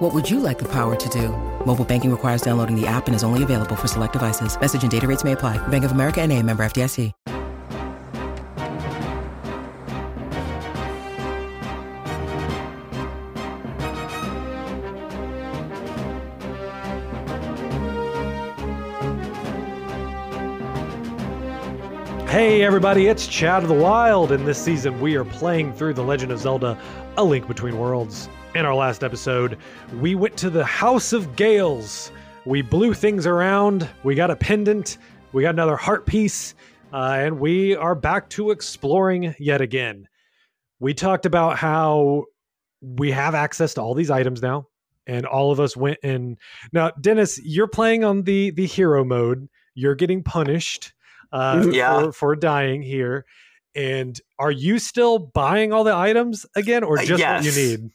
What 0.00 0.14
would 0.14 0.30
you 0.30 0.40
like 0.40 0.58
the 0.58 0.68
power 0.68 0.96
to 0.96 1.08
do? 1.10 1.28
Mobile 1.66 1.84
banking 1.84 2.10
requires 2.10 2.40
downloading 2.40 2.74
the 2.74 2.86
app 2.86 3.06
and 3.06 3.14
is 3.14 3.22
only 3.22 3.42
available 3.42 3.76
for 3.76 3.86
select 3.86 4.14
devices. 4.14 4.58
Message 4.58 4.80
and 4.80 4.90
data 4.90 5.06
rates 5.06 5.24
may 5.24 5.32
apply. 5.32 5.58
Bank 5.68 5.84
of 5.84 5.92
America 5.92 6.22
and 6.22 6.32
a 6.32 6.42
member 6.42 6.64
FDIC. 6.64 7.12
Hey 22.26 22.62
everybody, 22.62 23.08
it's 23.08 23.26
Chat 23.26 23.62
of 23.62 23.68
the 23.68 23.74
Wild, 23.74 24.32
and 24.32 24.46
this 24.46 24.56
season 24.56 24.98
we 24.98 25.16
are 25.16 25.26
playing 25.26 25.74
through 25.74 25.92
The 25.92 26.02
Legend 26.02 26.32
of 26.32 26.38
Zelda 26.38 26.80
A 27.18 27.22
Link 27.24 27.46
Between 27.46 27.76
Worlds. 27.76 28.30
In 28.54 28.66
our 28.66 28.74
last 28.74 29.04
episode, 29.04 29.58
we 30.00 30.14
went 30.16 30.36
to 30.38 30.50
the 30.50 30.64
House 30.64 31.12
of 31.12 31.36
Gales. 31.36 32.10
We 32.44 32.62
blew 32.62 32.94
things 32.94 33.26
around, 33.26 33.88
we 34.02 34.14
got 34.16 34.30
a 34.30 34.36
pendant, 34.36 34.98
we 35.32 35.42
got 35.42 35.54
another 35.54 35.76
heart 35.76 36.04
piece, 36.06 36.54
uh, 36.92 37.16
and 37.20 37.38
we 37.38 37.76
are 37.76 37.94
back 37.94 38.28
to 38.30 38.50
exploring 38.50 39.34
yet 39.38 39.60
again. 39.60 40.08
We 40.80 40.94
talked 40.94 41.26
about 41.26 41.58
how 41.58 42.24
we 42.80 43.12
have 43.12 43.34
access 43.36 43.74
to 43.74 43.82
all 43.82 43.94
these 43.94 44.10
items 44.10 44.42
now, 44.42 44.66
and 45.06 45.26
all 45.26 45.52
of 45.52 45.60
us 45.60 45.76
went 45.76 45.98
in. 46.02 46.36
Now, 46.72 46.90
Dennis, 47.00 47.38
you're 47.44 47.68
playing 47.68 48.02
on 48.04 48.22
the 48.22 48.50
the 48.50 48.66
hero 48.66 49.04
mode. 49.04 49.48
You're 49.74 49.94
getting 49.94 50.24
punished 50.24 50.92
uh, 51.30 51.66
Yeah. 51.70 52.00
for, 52.06 52.12
for 52.12 52.36
dying 52.36 52.82
here. 52.82 53.26
And 53.76 54.20
are 54.40 54.50
you 54.50 54.80
still 54.80 55.18
buying 55.20 55.72
all 55.72 55.84
the 55.84 55.94
items 55.94 56.46
again, 56.56 56.82
or 56.82 56.98
Uh, 56.98 57.04
just 57.04 57.20
yes. 57.20 57.44
what 57.44 57.54
you 57.54 57.62
need? 57.78 57.90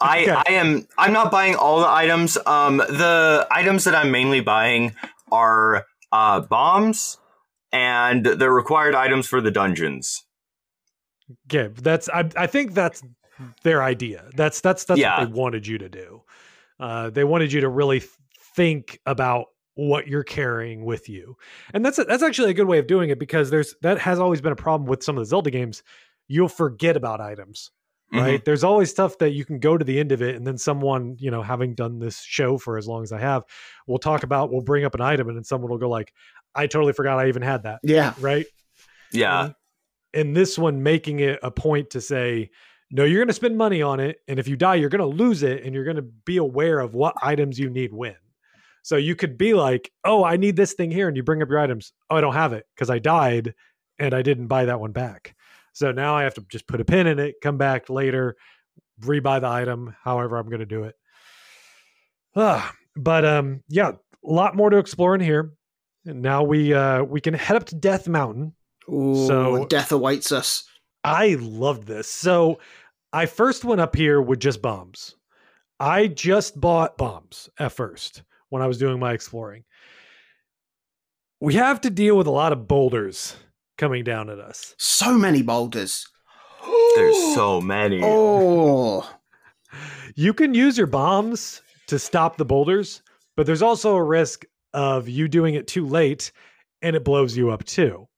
I, 0.00 0.22
Okay. 0.22 0.30
I 0.46 0.52
am 0.52 0.86
I'm 0.96 1.12
not 1.12 1.30
buying 1.30 1.56
all 1.56 1.80
the 1.80 1.88
items. 1.88 2.38
Um, 2.46 2.76
the 2.78 3.46
items 3.50 3.84
that 3.84 3.94
I'm 3.94 4.10
mainly 4.10 4.40
buying 4.40 4.94
are 5.32 5.84
uh, 6.12 6.40
bombs 6.40 7.18
and 7.72 8.24
the 8.24 8.50
required 8.50 8.94
items 8.94 9.26
for 9.26 9.40
the 9.40 9.50
dungeons. 9.50 10.24
Okay, 11.52 11.72
that's 11.82 12.08
I, 12.08 12.28
I 12.36 12.46
think 12.46 12.74
that's 12.74 13.02
their 13.62 13.82
idea. 13.82 14.24
That's 14.34 14.60
that's 14.60 14.84
that's 14.84 15.00
Yeah. 15.00 15.18
what 15.20 15.26
they 15.26 15.32
wanted 15.32 15.66
you 15.66 15.78
to 15.78 15.88
do. 15.88 16.22
Uh, 16.80 17.10
they 17.10 17.24
wanted 17.24 17.52
you 17.52 17.60
to 17.62 17.68
really 17.68 18.02
think 18.56 19.00
about 19.04 19.46
what 19.74 20.08
you're 20.08 20.24
carrying 20.24 20.84
with 20.84 21.08
you, 21.08 21.36
and 21.74 21.84
that's 21.84 21.96
that's 21.98 22.22
actually 22.22 22.50
a 22.50 22.54
good 22.54 22.66
way 22.68 22.78
of 22.78 22.86
doing 22.86 23.10
it 23.10 23.18
because 23.18 23.50
there's 23.50 23.74
that 23.82 23.98
has 23.98 24.18
always 24.18 24.40
been 24.40 24.52
a 24.52 24.56
problem 24.56 24.88
with 24.88 25.02
some 25.02 25.16
of 25.16 25.20
the 25.22 25.26
Zelda 25.26 25.50
games. 25.50 25.82
You'll 26.28 26.48
forget 26.48 26.96
about 26.96 27.20
items. 27.20 27.70
Mm-hmm. 28.12 28.24
right 28.24 28.44
there's 28.44 28.64
always 28.64 28.88
stuff 28.90 29.18
that 29.18 29.32
you 29.32 29.44
can 29.44 29.58
go 29.58 29.76
to 29.76 29.84
the 29.84 30.00
end 30.00 30.12
of 30.12 30.22
it 30.22 30.34
and 30.34 30.46
then 30.46 30.56
someone 30.56 31.16
you 31.18 31.30
know 31.30 31.42
having 31.42 31.74
done 31.74 31.98
this 31.98 32.22
show 32.22 32.56
for 32.56 32.78
as 32.78 32.86
long 32.88 33.02
as 33.02 33.12
i 33.12 33.18
have 33.18 33.42
will 33.86 33.98
talk 33.98 34.22
about 34.22 34.50
will 34.50 34.62
bring 34.62 34.86
up 34.86 34.94
an 34.94 35.02
item 35.02 35.28
and 35.28 35.36
then 35.36 35.44
someone 35.44 35.70
will 35.70 35.76
go 35.76 35.90
like 35.90 36.14
i 36.54 36.66
totally 36.66 36.94
forgot 36.94 37.18
i 37.18 37.28
even 37.28 37.42
had 37.42 37.64
that 37.64 37.80
Yeah. 37.82 38.14
right 38.18 38.46
Yeah. 39.12 39.50
and 40.14 40.34
this 40.34 40.56
one 40.58 40.82
making 40.82 41.20
it 41.20 41.38
a 41.42 41.50
point 41.50 41.90
to 41.90 42.00
say 42.00 42.48
no 42.90 43.04
you're 43.04 43.18
going 43.20 43.28
to 43.28 43.34
spend 43.34 43.58
money 43.58 43.82
on 43.82 44.00
it 44.00 44.20
and 44.26 44.38
if 44.38 44.48
you 44.48 44.56
die 44.56 44.76
you're 44.76 44.88
going 44.88 45.00
to 45.00 45.16
lose 45.24 45.42
it 45.42 45.62
and 45.64 45.74
you're 45.74 45.84
going 45.84 45.96
to 45.96 46.02
be 46.24 46.38
aware 46.38 46.80
of 46.80 46.94
what 46.94 47.14
items 47.20 47.58
you 47.58 47.68
need 47.68 47.92
when 47.92 48.16
so 48.82 48.96
you 48.96 49.14
could 49.14 49.36
be 49.36 49.52
like 49.52 49.92
oh 50.06 50.24
i 50.24 50.38
need 50.38 50.56
this 50.56 50.72
thing 50.72 50.90
here 50.90 51.08
and 51.08 51.16
you 51.18 51.22
bring 51.22 51.42
up 51.42 51.50
your 51.50 51.58
items 51.58 51.92
oh 52.08 52.16
i 52.16 52.22
don't 52.22 52.32
have 52.32 52.54
it 52.54 52.64
because 52.74 52.88
i 52.88 52.98
died 52.98 53.54
and 53.98 54.14
i 54.14 54.22
didn't 54.22 54.46
buy 54.46 54.64
that 54.64 54.80
one 54.80 54.92
back 54.92 55.34
so 55.78 55.92
now 55.92 56.16
i 56.16 56.22
have 56.24 56.34
to 56.34 56.44
just 56.50 56.66
put 56.66 56.80
a 56.80 56.84
pin 56.84 57.06
in 57.06 57.18
it 57.20 57.36
come 57.42 57.56
back 57.56 57.88
later 57.88 58.34
rebuy 59.02 59.40
the 59.40 59.46
item 59.46 59.94
however 60.02 60.36
i'm 60.36 60.48
going 60.48 60.58
to 60.60 60.66
do 60.66 60.82
it 60.84 60.94
Ah, 62.36 62.72
but 62.96 63.24
um 63.24 63.62
yeah 63.68 63.90
a 63.90 63.96
lot 64.32 64.54
more 64.56 64.70
to 64.70 64.78
explore 64.78 65.14
in 65.14 65.20
here 65.20 65.52
and 66.04 66.20
now 66.22 66.42
we 66.42 66.74
uh 66.74 67.02
we 67.02 67.20
can 67.20 67.34
head 67.34 67.56
up 67.56 67.64
to 67.66 67.74
death 67.76 68.08
mountain 68.08 68.54
Ooh, 68.90 69.26
So- 69.26 69.66
death 69.66 69.92
awaits 69.92 70.32
us. 70.32 70.64
I 71.04 71.36
loved 71.40 71.86
this. 71.86 72.08
So 72.08 72.58
I 73.12 73.26
first 73.26 73.64
went 73.64 73.80
up 73.80 73.94
here 73.94 74.20
with 74.20 74.40
just 74.40 74.60
bombs. 74.62 75.14
I 75.78 76.06
just 76.08 76.58
bought 76.60 76.96
bombs 76.98 77.48
at 77.58 77.72
first 77.72 78.22
when 78.48 78.62
I 78.62 78.66
was 78.66 78.78
doing 78.78 78.98
my 78.98 79.12
exploring. 79.12 79.64
We 81.40 81.54
have 81.54 81.80
to 81.82 81.90
deal 81.90 82.16
with 82.16 82.26
a 82.26 82.32
lot 82.32 82.52
of 82.52 82.66
boulders 82.66 83.36
coming 83.78 84.04
down 84.04 84.28
at 84.28 84.38
us. 84.38 84.74
So 84.76 85.16
many 85.16 85.42
boulders. 85.42 86.06
There's 86.96 87.34
so 87.34 87.60
many. 87.60 88.00
Oh, 88.02 89.08
You 90.14 90.34
can 90.34 90.52
use 90.52 90.76
your 90.76 90.86
bombs 90.86 91.62
to 91.86 91.98
stop 91.98 92.36
the 92.36 92.44
boulders, 92.44 93.02
but 93.36 93.46
there's 93.46 93.62
also 93.62 93.94
a 93.94 94.02
risk 94.02 94.44
of 94.74 95.08
you 95.08 95.28
doing 95.28 95.54
it 95.54 95.66
too 95.66 95.86
late 95.86 96.32
and 96.82 96.96
it 96.96 97.04
blows 97.04 97.36
you 97.36 97.50
up 97.50 97.64
too. 97.64 98.08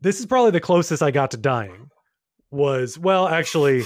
This 0.00 0.20
is 0.20 0.26
probably 0.26 0.50
the 0.50 0.60
closest 0.60 1.02
I 1.02 1.10
got 1.10 1.32
to 1.32 1.36
dying. 1.36 1.88
Was 2.50 2.98
well, 2.98 3.26
actually, 3.28 3.84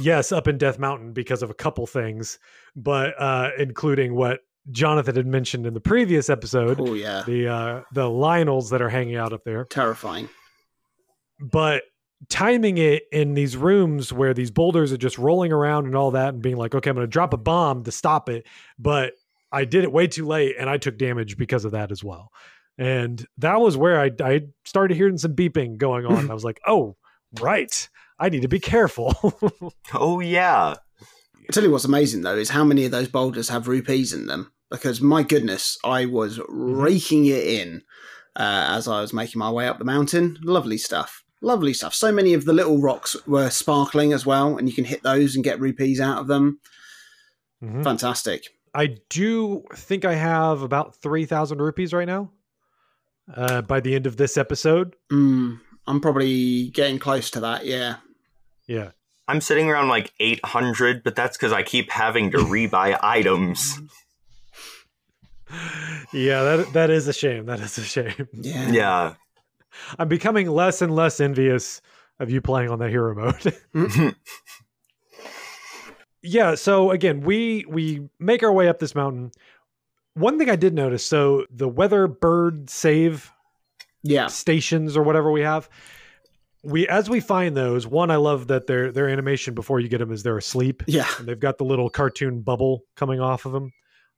yes, 0.00 0.30
up 0.30 0.46
in 0.46 0.56
Death 0.56 0.78
Mountain 0.78 1.12
because 1.12 1.42
of 1.42 1.50
a 1.50 1.54
couple 1.54 1.86
things, 1.86 2.38
but 2.76 3.12
uh, 3.20 3.50
including 3.58 4.14
what 4.14 4.40
Jonathan 4.70 5.16
had 5.16 5.26
mentioned 5.26 5.66
in 5.66 5.74
the 5.74 5.80
previous 5.80 6.30
episode, 6.30 6.80
oh 6.80 6.94
yeah. 6.94 7.22
the 7.26 7.48
uh, 7.48 7.82
the 7.92 8.04
Lynels 8.04 8.70
that 8.70 8.80
are 8.80 8.88
hanging 8.88 9.16
out 9.16 9.32
up 9.32 9.42
there 9.44 9.64
Terrifying. 9.66 10.28
but 11.40 11.82
timing 12.28 12.78
it 12.78 13.02
in 13.12 13.34
these 13.34 13.56
rooms 13.56 14.12
where 14.12 14.32
these 14.32 14.50
boulders 14.50 14.92
are 14.92 14.96
just 14.96 15.18
rolling 15.18 15.52
around 15.52 15.84
and 15.86 15.94
all 15.94 16.12
that 16.12 16.32
and 16.32 16.42
being 16.42 16.56
like 16.56 16.74
okay 16.74 16.88
i'm 16.88 16.96
going 16.96 17.06
to 17.06 17.10
drop 17.10 17.34
a 17.34 17.36
bomb 17.36 17.82
to 17.84 17.92
stop 17.92 18.30
it 18.30 18.46
but 18.78 19.12
i 19.52 19.66
did 19.66 19.84
it 19.84 19.92
way 19.92 20.06
too 20.06 20.24
late 20.24 20.54
and 20.58 20.70
i 20.70 20.78
took 20.78 20.96
damage 20.96 21.36
because 21.36 21.66
of 21.66 21.72
that 21.72 21.90
as 21.92 22.02
well 22.02 22.30
and 22.78 23.26
that 23.36 23.60
was 23.60 23.76
where 23.76 24.00
i, 24.00 24.10
I 24.22 24.42
started 24.64 24.96
hearing 24.96 25.18
some 25.18 25.34
beeping 25.34 25.76
going 25.76 26.06
on 26.06 26.30
i 26.30 26.34
was 26.34 26.44
like 26.44 26.60
oh 26.66 26.96
right 27.40 27.90
i 28.18 28.30
need 28.30 28.42
to 28.42 28.48
be 28.48 28.60
careful 28.60 29.12
Oh 29.92 30.20
yeah. 30.20 30.76
I 31.00 31.52
tell 31.52 31.62
you 31.64 31.70
what's 31.70 31.84
amazing 31.84 32.22
though 32.22 32.36
is 32.36 32.48
how 32.48 32.64
many 32.64 32.86
of 32.86 32.90
those 32.90 33.08
boulders 33.08 33.50
have 33.50 33.68
rupees 33.68 34.14
in 34.14 34.26
them. 34.26 34.50
Because 34.74 35.00
my 35.00 35.22
goodness, 35.22 35.78
I 35.84 36.06
was 36.06 36.40
raking 36.48 37.26
it 37.26 37.44
in 37.46 37.82
uh, 38.36 38.66
as 38.70 38.86
I 38.88 39.00
was 39.00 39.12
making 39.12 39.38
my 39.38 39.50
way 39.50 39.66
up 39.68 39.78
the 39.78 39.84
mountain. 39.84 40.38
Lovely 40.42 40.78
stuff. 40.78 41.22
Lovely 41.42 41.74
stuff. 41.74 41.94
So 41.94 42.10
many 42.12 42.32
of 42.34 42.44
the 42.46 42.52
little 42.52 42.80
rocks 42.80 43.16
were 43.26 43.50
sparkling 43.50 44.12
as 44.12 44.24
well, 44.24 44.56
and 44.56 44.68
you 44.68 44.74
can 44.74 44.84
hit 44.84 45.02
those 45.02 45.34
and 45.34 45.44
get 45.44 45.60
rupees 45.60 46.00
out 46.00 46.18
of 46.18 46.26
them. 46.26 46.60
Mhm. 47.62 47.82
Fantastic. 47.84 48.42
i 48.74 48.96
do 49.08 49.62
think 49.76 50.04
i 50.04 50.14
have 50.14 50.62
about 50.62 50.96
3000 50.96 51.62
rupees 51.62 51.92
right 51.92 52.08
now 52.08 52.30
uh, 53.34 53.62
by 53.62 53.78
the 53.80 53.94
end 53.94 54.06
of 54.06 54.16
this 54.16 54.36
episode 54.36 54.96
Mm, 55.12 55.60
I'm 55.86 56.00
probably 56.00 56.68
getting 56.70 56.98
close 56.98 57.30
to 57.30 57.40
that. 57.40 57.64
Yeah. 57.66 57.96
yeah 58.66 58.90
I'm 59.28 59.40
sitting 59.40 59.70
around 59.70 59.88
like 59.88 60.12
800, 60.20 61.02
but 61.04 61.14
that's 61.16 61.36
because 61.38 61.52
I 61.52 61.62
keep 61.62 61.90
having 61.90 62.30
to 62.32 62.38
rebuy 62.54 62.98
items. 63.02 63.78
Yeah 66.12 66.42
that 66.42 66.72
that 66.72 66.90
is 66.90 67.08
a 67.08 67.12
shame 67.12 67.46
that 67.46 67.60
is 67.60 67.76
a 67.78 67.82
shame 67.84 68.28
Yeah. 68.32 68.70
Yeah. 68.70 69.14
I'm 69.98 70.08
becoming 70.08 70.48
less 70.48 70.82
and 70.82 70.94
less 70.94 71.18
envious 71.20 71.80
of 72.20 72.30
you 72.30 72.40
playing 72.40 72.70
on 72.70 72.78
the 72.78 72.88
hero 72.88 73.12
mode. 73.74 74.14
yeah, 76.22 76.54
so 76.54 76.90
again, 76.90 77.20
we 77.22 77.64
we 77.68 78.08
make 78.18 78.42
our 78.42 78.52
way 78.52 78.68
up 78.68 78.78
this 78.78 78.94
mountain. 78.94 79.32
One 80.14 80.38
thing 80.38 80.48
I 80.48 80.56
did 80.56 80.74
notice, 80.74 81.04
so 81.04 81.44
the 81.50 81.68
weather 81.68 82.06
bird 82.06 82.70
save 82.70 83.30
Yeah. 84.02 84.28
stations 84.28 84.96
or 84.96 85.02
whatever 85.02 85.30
we 85.32 85.40
have, 85.40 85.68
we 86.62 86.86
as 86.88 87.10
we 87.10 87.18
find 87.20 87.56
those, 87.56 87.86
one 87.86 88.10
I 88.12 88.16
love 88.16 88.46
that 88.46 88.66
their 88.68 88.92
their 88.92 89.08
animation 89.08 89.54
before 89.54 89.80
you 89.80 89.88
get 89.88 89.98
them 89.98 90.12
is 90.12 90.22
they're 90.22 90.38
asleep. 90.38 90.84
Yeah. 90.86 91.08
And 91.18 91.26
they've 91.26 91.38
got 91.40 91.58
the 91.58 91.64
little 91.64 91.90
cartoon 91.90 92.42
bubble 92.42 92.84
coming 92.96 93.20
off 93.20 93.44
of 93.44 93.52
them. 93.52 93.72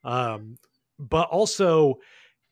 Um, 0.05 0.59
but 0.99 1.29
also, 1.29 1.99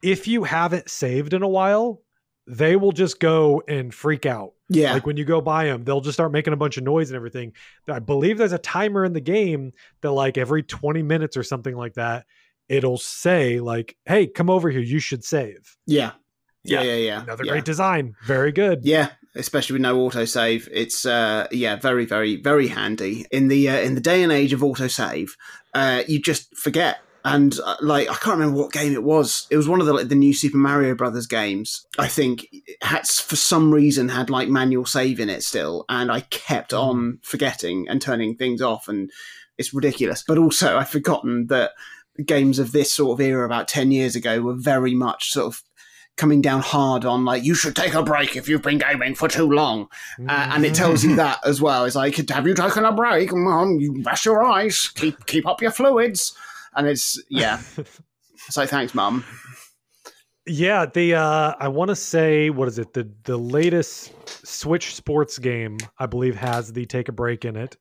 if 0.02 0.28
you 0.28 0.44
haven't 0.44 0.90
saved 0.90 1.32
in 1.34 1.42
a 1.42 1.48
while, 1.48 2.02
they 2.46 2.76
will 2.76 2.92
just 2.92 3.20
go 3.20 3.62
and 3.66 3.94
freak 3.94 4.26
out. 4.26 4.52
Yeah. 4.68 4.92
Like 4.92 5.06
when 5.06 5.16
you 5.16 5.24
go 5.24 5.40
by 5.40 5.66
them, 5.66 5.84
they'll 5.84 6.00
just 6.00 6.16
start 6.16 6.32
making 6.32 6.52
a 6.52 6.56
bunch 6.56 6.76
of 6.76 6.84
noise 6.84 7.10
and 7.10 7.16
everything. 7.16 7.52
I 7.88 7.98
believe 8.00 8.38
there's 8.38 8.52
a 8.52 8.58
timer 8.58 9.04
in 9.04 9.12
the 9.12 9.20
game 9.20 9.72
that, 10.02 10.10
like, 10.10 10.36
every 10.38 10.62
20 10.62 11.02
minutes 11.02 11.36
or 11.36 11.42
something 11.42 11.74
like 11.74 11.94
that, 11.94 12.26
it'll 12.68 12.98
say, 12.98 13.60
like, 13.60 13.96
hey, 14.04 14.26
come 14.26 14.50
over 14.50 14.70
here. 14.70 14.80
You 14.80 14.98
should 14.98 15.24
save. 15.24 15.76
yeah. 15.86 16.12
Yeah, 16.64 16.80
yeah, 16.82 16.94
yeah. 16.94 17.22
Another 17.22 17.44
yeah. 17.44 17.52
great 17.52 17.64
design. 17.66 18.14
Very 18.24 18.50
good. 18.50 18.80
Yeah, 18.84 19.10
especially 19.34 19.74
with 19.74 19.82
no 19.82 19.96
autosave. 19.96 20.66
It's 20.72 21.04
uh 21.04 21.46
yeah, 21.50 21.76
very 21.76 22.06
very 22.06 22.36
very 22.36 22.68
handy. 22.68 23.26
In 23.30 23.48
the 23.48 23.68
uh, 23.68 23.76
in 23.80 23.94
the 23.94 24.00
day 24.00 24.22
and 24.22 24.32
age 24.32 24.54
of 24.54 24.60
autosave, 24.60 25.32
uh 25.74 26.04
you 26.08 26.20
just 26.20 26.56
forget. 26.56 27.00
And 27.24 27.58
uh, 27.64 27.76
like 27.80 28.10
I 28.10 28.14
can't 28.14 28.38
remember 28.38 28.58
what 28.60 28.72
game 28.72 28.92
it 28.92 29.02
was. 29.02 29.46
It 29.50 29.56
was 29.56 29.66
one 29.66 29.80
of 29.80 29.86
the 29.86 29.94
like, 29.94 30.08
the 30.08 30.14
new 30.14 30.34
Super 30.34 30.58
Mario 30.58 30.94
Brothers 30.94 31.26
games. 31.26 31.86
I 31.98 32.06
think 32.06 32.46
it 32.52 32.76
had 32.82 33.06
for 33.06 33.36
some 33.36 33.72
reason 33.72 34.10
had 34.10 34.28
like 34.28 34.48
manual 34.48 34.84
save 34.84 35.18
in 35.18 35.30
it 35.30 35.42
still, 35.42 35.86
and 35.88 36.12
I 36.12 36.20
kept 36.20 36.74
on 36.74 37.20
forgetting 37.22 37.88
and 37.88 38.02
turning 38.02 38.36
things 38.36 38.60
off, 38.60 38.88
and 38.88 39.10
it's 39.56 39.72
ridiculous. 39.72 40.22
But 40.26 40.36
also 40.36 40.76
I've 40.76 40.90
forgotten 40.90 41.46
that 41.46 41.72
games 42.26 42.58
of 42.58 42.72
this 42.72 42.92
sort 42.92 43.18
of 43.18 43.24
era 43.24 43.46
about 43.46 43.68
10 43.68 43.90
years 43.90 44.14
ago 44.14 44.40
were 44.40 44.54
very 44.54 44.94
much 44.94 45.32
sort 45.32 45.46
of 45.46 45.62
coming 46.16 46.40
down 46.40 46.60
hard 46.60 47.04
on 47.04 47.24
like 47.24 47.42
you 47.42 47.56
should 47.56 47.74
take 47.74 47.92
a 47.92 48.02
break 48.02 48.36
if 48.36 48.48
you've 48.48 48.62
been 48.62 48.78
gaming 48.78 49.14
for 49.16 49.28
too 49.28 49.50
long. 49.50 49.88
Uh, 50.28 50.50
and 50.52 50.64
it 50.64 50.74
tells 50.74 51.02
you 51.02 51.16
that 51.16 51.40
as 51.44 51.60
well. 51.60 51.86
It's 51.86 51.96
like 51.96 52.28
have 52.28 52.46
you 52.46 52.54
taken 52.54 52.84
a 52.84 52.92
break? 52.92 53.32
Mom, 53.32 53.80
you 53.80 54.02
wash 54.04 54.26
your 54.26 54.44
eyes. 54.44 54.90
Keep 54.94 55.24
keep 55.24 55.48
up 55.48 55.62
your 55.62 55.72
fluids 55.72 56.36
and 56.76 56.86
it's 56.86 57.22
yeah 57.30 57.60
so 58.50 58.66
thanks 58.66 58.94
mum 58.94 59.24
Yeah, 60.46 60.84
the 60.84 61.14
uh 61.14 61.54
I 61.58 61.68
want 61.68 61.88
to 61.88 61.96
say 61.96 62.50
what 62.50 62.68
is 62.68 62.78
it? 62.78 62.92
The 62.92 63.10
the 63.24 63.38
latest 63.38 64.12
Switch 64.46 64.94
sports 64.94 65.38
game 65.38 65.78
I 65.98 66.04
believe 66.06 66.36
has 66.36 66.70
the 66.72 66.84
take 66.84 67.08
a 67.08 67.12
break 67.12 67.46
in 67.46 67.56
it. 67.56 67.78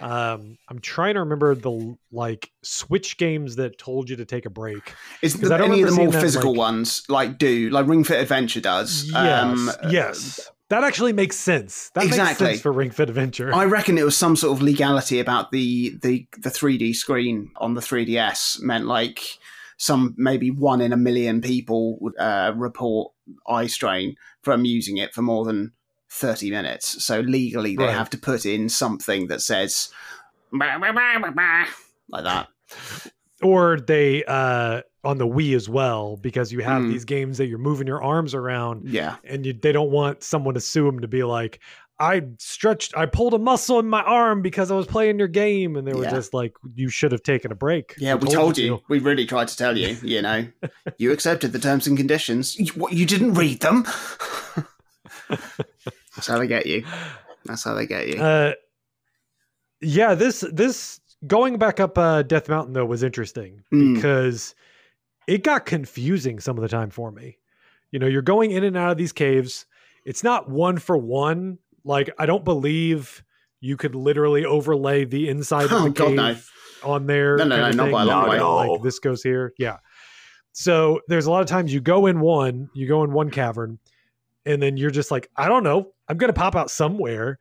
Um 0.00 0.56
I'm 0.68 0.78
trying 0.78 1.14
to 1.14 1.20
remember 1.20 1.56
the 1.56 1.96
like 2.12 2.48
Switch 2.62 3.16
games 3.18 3.56
that 3.56 3.76
told 3.78 4.08
you 4.08 4.14
to 4.16 4.24
take 4.24 4.46
a 4.46 4.50
break. 4.50 4.94
Is 5.20 5.34
the, 5.34 5.52
any 5.56 5.82
of 5.82 5.88
the 5.90 5.96
more 5.96 6.04
seeing 6.04 6.10
that, 6.12 6.22
physical 6.22 6.52
like- 6.52 6.58
ones 6.58 7.02
like 7.08 7.38
do 7.38 7.70
like 7.70 7.88
ring 7.88 8.04
fit 8.04 8.20
adventure 8.22 8.60
does 8.60 9.10
Yes. 9.10 9.18
Um, 9.58 9.72
yes. 9.90 10.48
That 10.68 10.82
actually 10.82 11.12
makes 11.12 11.36
sense. 11.36 11.90
That 11.94 12.04
Exactly. 12.04 12.24
makes 12.46 12.54
sense 12.54 12.60
for 12.62 12.72
Ring 12.72 12.90
Fit 12.90 13.08
Adventure. 13.08 13.54
I 13.54 13.64
reckon 13.66 13.98
it 13.98 14.04
was 14.04 14.16
some 14.16 14.34
sort 14.34 14.56
of 14.56 14.62
legality 14.62 15.20
about 15.20 15.52
the 15.52 15.96
the 16.02 16.26
the 16.38 16.50
3D 16.50 16.94
screen 16.96 17.50
on 17.56 17.74
the 17.74 17.80
3DS 17.80 18.60
meant 18.62 18.86
like 18.86 19.20
some 19.78 20.14
maybe 20.16 20.50
one 20.50 20.80
in 20.80 20.92
a 20.92 20.96
million 20.96 21.40
people 21.40 21.98
would 22.00 22.18
uh, 22.18 22.52
report 22.56 23.12
eye 23.48 23.66
strain 23.68 24.16
from 24.42 24.64
using 24.64 24.96
it 24.96 25.12
for 25.14 25.22
more 25.22 25.44
than 25.44 25.72
30 26.10 26.50
minutes. 26.50 27.04
So 27.04 27.20
legally 27.20 27.76
they 27.76 27.84
Right. 27.84 27.94
have 27.94 28.10
to 28.10 28.18
put 28.18 28.44
in 28.46 28.68
something 28.68 29.28
that 29.28 29.42
says 29.42 29.90
"Bah, 30.52 30.78
bah, 30.80 30.92
bah, 30.92 31.18
bah, 31.20 31.30
bah," 31.34 31.66
like 32.08 32.24
that. 32.24 32.48
Or 33.42 33.78
they 33.80 34.24
uh 34.24 34.82
on 35.04 35.18
the 35.18 35.26
Wii 35.26 35.54
as 35.54 35.68
well 35.68 36.16
because 36.16 36.50
you 36.52 36.60
have 36.62 36.82
Mm. 36.82 36.90
these 36.90 37.04
games 37.04 37.38
that 37.38 37.46
you're 37.46 37.58
moving 37.58 37.86
your 37.86 38.02
arms 38.02 38.34
around 38.34 38.88
Yeah. 38.88 39.16
and 39.24 39.46
you, 39.46 39.52
they 39.52 39.70
don't 39.72 39.90
want 39.90 40.22
someone 40.24 40.54
to 40.54 40.60
sue 40.60 40.84
them 40.84 41.00
to 41.00 41.08
be 41.08 41.22
like 41.22 41.60
I 41.98 42.22
stretched 42.38 42.94
I 42.96 43.06
pulled 43.06 43.32
a 43.32 43.38
muscle 43.38 43.78
in 43.78 43.86
my 43.88 44.02
arm 44.02 44.42
because 44.42 44.70
I 44.70 44.74
was 44.74 44.86
playing 44.86 45.18
your 45.18 45.28
game 45.28 45.76
and 45.76 45.86
they 45.86 45.92
were 45.94 46.04
Yeah. 46.04 46.10
just 46.10 46.34
like 46.34 46.54
you 46.74 46.88
should 46.88 47.12
have 47.12 47.22
taken 47.22 47.52
a 47.52 47.54
break. 47.54 47.94
Yeah, 47.98 48.14
we 48.16 48.28
told 48.28 48.58
you. 48.58 48.82
We 48.88 48.98
really 48.98 49.24
tried 49.26 49.48
to 49.48 49.56
tell 49.56 49.78
you, 49.78 49.96
you 50.02 50.20
know. 50.22 50.46
you 50.98 51.12
accepted 51.12 51.52
the 51.52 51.58
terms 51.58 51.86
and 51.86 51.96
conditions. 51.96 52.56
You, 52.58 52.72
what, 52.72 52.92
you 52.92 53.06
didn't 53.06 53.34
read 53.34 53.60
them? 53.60 53.84
That's 55.28 56.26
how 56.26 56.38
they 56.38 56.46
get 56.46 56.66
you. 56.66 56.84
That's 57.44 57.64
how 57.64 57.74
they 57.74 57.86
get 57.86 58.08
you. 58.08 58.20
Uh 58.20 58.52
yeah, 59.80 60.14
this 60.14 60.44
this 60.52 61.00
going 61.26 61.58
back 61.58 61.80
up 61.80 61.96
uh 61.98 62.22
Death 62.22 62.48
Mountain 62.48 62.72
though 62.74 62.84
was 62.84 63.02
interesting 63.02 63.62
Mm. 63.72 63.94
because 63.94 64.54
it 65.26 65.42
got 65.42 65.66
confusing 65.66 66.38
some 66.40 66.56
of 66.56 66.62
the 66.62 66.68
time 66.68 66.90
for 66.90 67.10
me. 67.10 67.38
You 67.90 67.98
know, 67.98 68.06
you're 68.06 68.22
going 68.22 68.50
in 68.52 68.64
and 68.64 68.76
out 68.76 68.90
of 68.92 68.96
these 68.98 69.12
caves. 69.12 69.66
It's 70.04 70.22
not 70.22 70.48
one 70.48 70.78
for 70.78 70.96
one. 70.96 71.58
Like 71.84 72.10
I 72.18 72.26
don't 72.26 72.44
believe 72.44 73.22
you 73.60 73.76
could 73.76 73.94
literally 73.94 74.44
overlay 74.44 75.04
the 75.04 75.28
inside 75.28 75.68
Oh, 75.72 75.78
of 75.78 75.82
the 75.84 75.90
God, 75.90 76.08
cave 76.16 76.50
no. 76.84 76.90
on 76.90 77.06
there. 77.06 77.36
No, 77.36 77.44
no, 77.44 77.70
no, 77.70 77.70
not 77.70 77.90
by 77.92 78.02
a 78.02 78.06
long 78.06 78.28
way. 78.28 78.38
Like 78.74 78.82
this 78.82 78.98
goes 78.98 79.22
here. 79.22 79.52
Yeah. 79.58 79.78
So 80.52 81.00
there's 81.08 81.26
a 81.26 81.30
lot 81.30 81.42
of 81.42 81.48
times 81.48 81.72
you 81.72 81.80
go 81.80 82.06
in 82.06 82.20
one, 82.20 82.68
you 82.74 82.86
go 82.88 83.04
in 83.04 83.12
one 83.12 83.30
cavern, 83.30 83.78
and 84.44 84.62
then 84.62 84.76
you're 84.76 84.90
just 84.90 85.10
like, 85.10 85.28
I 85.36 85.48
don't 85.48 85.64
know, 85.64 85.92
I'm 86.08 86.16
gonna 86.16 86.32
pop 86.32 86.56
out 86.56 86.70
somewhere. 86.70 87.38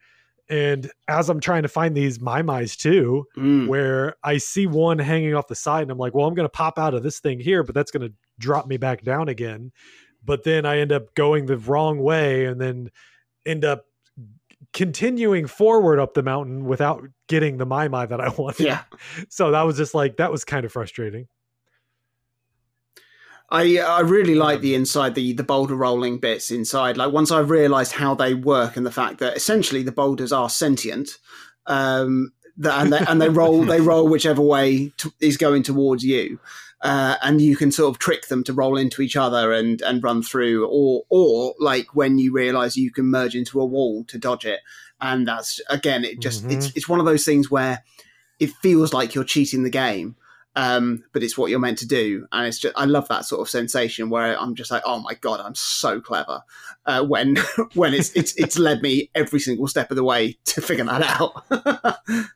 And 0.49 0.91
as 1.07 1.29
I'm 1.29 1.39
trying 1.39 1.63
to 1.63 1.67
find 1.67 1.95
these 1.95 2.19
Maiamais 2.19 2.77
too, 2.77 3.25
Mm. 3.37 3.67
where 3.67 4.15
I 4.23 4.37
see 4.37 4.67
one 4.67 4.99
hanging 4.99 5.33
off 5.33 5.47
the 5.47 5.55
side, 5.55 5.81
and 5.83 5.91
I'm 5.91 5.97
like, 5.97 6.13
well, 6.13 6.27
I'm 6.27 6.33
gonna 6.35 6.49
pop 6.49 6.77
out 6.77 6.93
of 6.93 7.01
this 7.03 7.19
thing 7.19 7.39
here, 7.39 7.63
but 7.63 7.73
that's 7.73 7.91
gonna 7.91 8.11
drop 8.37 8.67
me 8.67 8.77
back 8.77 9.03
down 9.03 9.27
again. 9.29 9.71
But 10.23 10.43
then 10.43 10.65
I 10.65 10.79
end 10.79 10.91
up 10.91 11.13
going 11.15 11.45
the 11.47 11.57
wrong 11.57 11.99
way, 11.99 12.45
and 12.45 12.59
then 12.61 12.89
end 13.45 13.63
up 13.65 13.85
continuing 14.73 15.45
forward 15.47 15.99
up 15.99 16.13
the 16.13 16.23
mountain 16.23 16.65
without 16.65 17.03
getting 17.27 17.57
the 17.57 17.65
Maiamai 17.65 18.09
that 18.09 18.19
I 18.19 18.29
wanted. 18.37 18.65
Yeah. 18.65 18.83
So 19.29 19.51
that 19.51 19.61
was 19.63 19.77
just 19.77 19.93
like 19.93 20.17
that 20.17 20.31
was 20.31 20.43
kind 20.43 20.65
of 20.65 20.71
frustrating. 20.71 21.27
I 23.49 23.77
I 23.77 24.01
really 24.01 24.35
like 24.35 24.61
the 24.61 24.75
inside 24.75 25.15
the 25.15 25.33
the 25.33 25.43
boulder 25.43 25.75
rolling 25.75 26.17
bits 26.17 26.51
inside. 26.51 26.97
Like 26.97 27.13
once 27.13 27.31
I 27.31 27.39
realised 27.39 27.93
how 27.93 28.15
they 28.15 28.33
work 28.33 28.75
and 28.75 28.85
the 28.85 28.91
fact 28.91 29.19
that 29.19 29.37
essentially 29.37 29.83
the 29.83 29.91
boulders 29.91 30.31
are 30.31 30.49
sentient, 30.49 31.17
um, 31.67 32.31
that, 32.57 32.81
and 32.81 32.93
they 32.93 32.99
and 33.07 33.21
they 33.21 33.29
roll 33.29 33.63
they 33.63 33.81
roll 33.91 34.07
whichever 34.07 34.41
way 34.41 34.91
to, 34.97 35.13
is 35.19 35.37
going 35.37 35.61
towards 35.61 36.03
you, 36.03 36.39
uh, 36.81 37.17
and 37.21 37.39
you 37.39 37.55
can 37.55 37.71
sort 37.71 37.93
of 37.93 37.99
trick 37.99 38.27
them 38.27 38.43
to 38.45 38.53
roll 38.53 38.77
into 38.77 39.01
each 39.01 39.15
other 39.15 39.51
and 39.53 39.81
and 39.83 40.03
run 40.03 40.23
through, 40.23 40.67
or 40.67 41.03
or 41.09 41.53
like 41.59 41.95
when 41.95 42.17
you 42.17 42.33
realise 42.33 42.75
you 42.75 42.91
can 42.91 43.05
merge 43.05 43.35
into 43.35 43.61
a 43.61 43.65
wall 43.65 44.03
to 44.05 44.17
dodge 44.17 44.45
it, 44.45 44.61
and 45.01 45.27
that's 45.27 45.61
again 45.69 46.03
it 46.03 46.19
just 46.19 46.45
it's 46.45 46.71
it's 46.75 46.89
one 46.89 46.99
of 46.99 47.05
those 47.05 47.25
things 47.25 47.51
where 47.51 47.83
it 48.39 48.49
feels 48.61 48.91
like 48.91 49.13
you're 49.13 49.23
cheating 49.23 49.63
the 49.63 49.69
game 49.69 50.15
um, 50.55 51.03
but 51.13 51.23
it's 51.23 51.37
what 51.37 51.49
you're 51.49 51.59
meant 51.59 51.77
to 51.79 51.87
do, 51.87 52.27
and 52.31 52.47
it's 52.47 52.59
just 52.59 52.77
I 52.77 52.85
love 52.85 53.07
that 53.09 53.25
sort 53.25 53.41
of 53.41 53.49
sensation 53.49 54.09
where 54.09 54.39
I'm 54.39 54.55
just 54.55 54.71
like, 54.71 54.83
oh 54.85 54.99
my 54.99 55.13
god, 55.15 55.39
I'm 55.41 55.55
so 55.55 55.99
clever. 55.99 56.41
Uh, 56.85 57.03
when 57.03 57.37
when 57.73 57.93
it's 57.93 58.11
it's 58.15 58.35
it's 58.37 58.57
led 58.57 58.81
me 58.81 59.09
every 59.15 59.39
single 59.39 59.67
step 59.67 59.91
of 59.91 59.97
the 59.97 60.03
way 60.03 60.37
to 60.45 60.61
figure 60.61 60.85
that 60.85 61.21
out. 61.21 62.27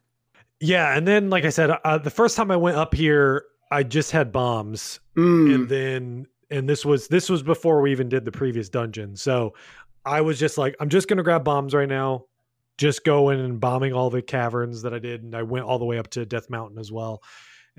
Yeah, 0.59 0.95
and 0.95 1.07
then 1.07 1.29
like 1.29 1.45
I 1.45 1.49
said, 1.49 1.71
uh, 1.83 1.97
the 1.99 2.09
first 2.09 2.35
time 2.35 2.51
I 2.51 2.57
went 2.57 2.75
up 2.75 2.93
here, 2.93 3.45
I 3.71 3.83
just 3.83 4.11
had 4.11 4.31
bombs, 4.31 4.99
Mm, 5.15 5.55
and 5.55 5.69
then 5.69 6.27
and 6.49 6.67
this 6.67 6.85
was 6.85 7.07
this 7.07 7.29
was 7.29 7.43
before 7.43 7.81
we 7.81 7.91
even 7.91 8.09
did 8.09 8.25
the 8.25 8.31
previous 8.31 8.69
dungeon. 8.69 9.15
So 9.15 9.53
I 10.05 10.21
was 10.21 10.39
just 10.39 10.57
like, 10.57 10.75
I'm 10.79 10.89
just 10.89 11.07
gonna 11.07 11.23
grab 11.23 11.43
bombs 11.43 11.73
right 11.73 11.87
now, 11.87 12.25
just 12.77 13.05
going 13.05 13.39
and 13.39 13.59
bombing 13.59 13.93
all 13.93 14.09
the 14.09 14.21
caverns 14.21 14.81
that 14.81 14.93
I 14.93 14.99
did, 14.99 15.23
and 15.23 15.33
I 15.35 15.43
went 15.43 15.65
all 15.65 15.79
the 15.79 15.85
way 15.85 15.97
up 15.97 16.09
to 16.11 16.25
Death 16.25 16.49
Mountain 16.49 16.77
as 16.77 16.91
well, 16.91 17.21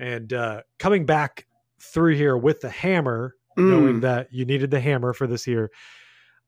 and 0.01 0.33
uh, 0.33 0.61
coming 0.79 1.05
back 1.05 1.45
through 1.79 2.15
here 2.15 2.35
with 2.35 2.59
the 2.61 2.69
hammer, 2.69 3.35
knowing 3.55 3.97
mm. 3.97 4.01
that 4.01 4.27
you 4.31 4.45
needed 4.45 4.71
the 4.71 4.79
hammer 4.79 5.13
for 5.13 5.27
this 5.27 5.43
here. 5.43 5.71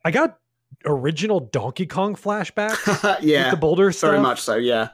I 0.03 0.11
got 0.11 0.37
original 0.85 1.39
Donkey 1.39 1.85
Kong 1.85 2.15
flashbacks 2.15 2.87
with 3.17 3.23
yeah, 3.23 3.51
the 3.51 3.57
boulder 3.57 3.91
stuff. 3.91 4.09
very 4.09 4.21
much 4.21 4.41
so. 4.41 4.55
Yeah, 4.55 4.89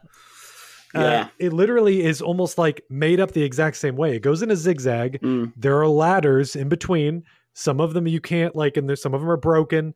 Uh, 0.93 0.99
yeah. 1.01 1.27
it 1.39 1.53
literally 1.53 2.03
is 2.03 2.21
almost 2.21 2.57
like 2.57 2.83
made 2.89 3.19
up 3.19 3.31
the 3.31 3.43
exact 3.43 3.77
same 3.77 3.95
way. 3.95 4.15
It 4.15 4.19
goes 4.19 4.41
in 4.41 4.51
a 4.51 4.55
zigzag. 4.55 5.21
Mm. 5.21 5.53
There 5.55 5.79
are 5.79 5.87
ladders 5.87 6.55
in 6.55 6.67
between. 6.67 7.23
Some 7.53 7.79
of 7.79 7.93
them 7.93 8.07
you 8.07 8.19
can't 8.21 8.55
like, 8.55 8.77
and 8.77 8.87
there's 8.87 9.01
some 9.01 9.13
of 9.13 9.21
them 9.21 9.29
are 9.29 9.37
broken. 9.37 9.93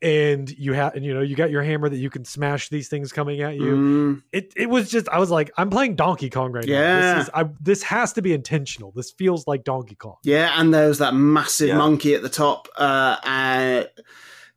And 0.00 0.48
you 0.56 0.74
have, 0.74 0.94
and 0.94 1.04
you 1.04 1.12
know, 1.12 1.22
you 1.22 1.34
got 1.34 1.50
your 1.50 1.62
hammer 1.64 1.88
that 1.88 1.96
you 1.96 2.08
can 2.08 2.24
smash 2.24 2.68
these 2.68 2.86
things 2.88 3.12
coming 3.12 3.40
at 3.40 3.56
you. 3.56 3.74
Mm. 3.74 4.22
It 4.32 4.52
it 4.54 4.70
was 4.70 4.88
just, 4.90 5.08
I 5.08 5.18
was 5.18 5.28
like, 5.30 5.50
I'm 5.56 5.70
playing 5.70 5.96
Donkey 5.96 6.30
Kong 6.30 6.52
right 6.52 6.64
now. 6.64 6.72
Yeah. 6.72 7.14
This 7.14 7.24
is, 7.24 7.30
I, 7.34 7.48
this 7.60 7.82
has 7.82 8.12
to 8.12 8.22
be 8.22 8.32
intentional. 8.32 8.92
This 8.92 9.10
feels 9.10 9.48
like 9.48 9.64
Donkey 9.64 9.96
Kong. 9.96 10.14
Yeah, 10.22 10.52
and 10.54 10.72
there's 10.72 10.98
that 10.98 11.14
massive 11.14 11.68
Yeah. 11.68 11.78
monkey 11.78 12.14
at 12.14 12.22
the 12.22 12.28
top, 12.28 12.68
uh, 12.76 13.16
uh, 13.24 13.84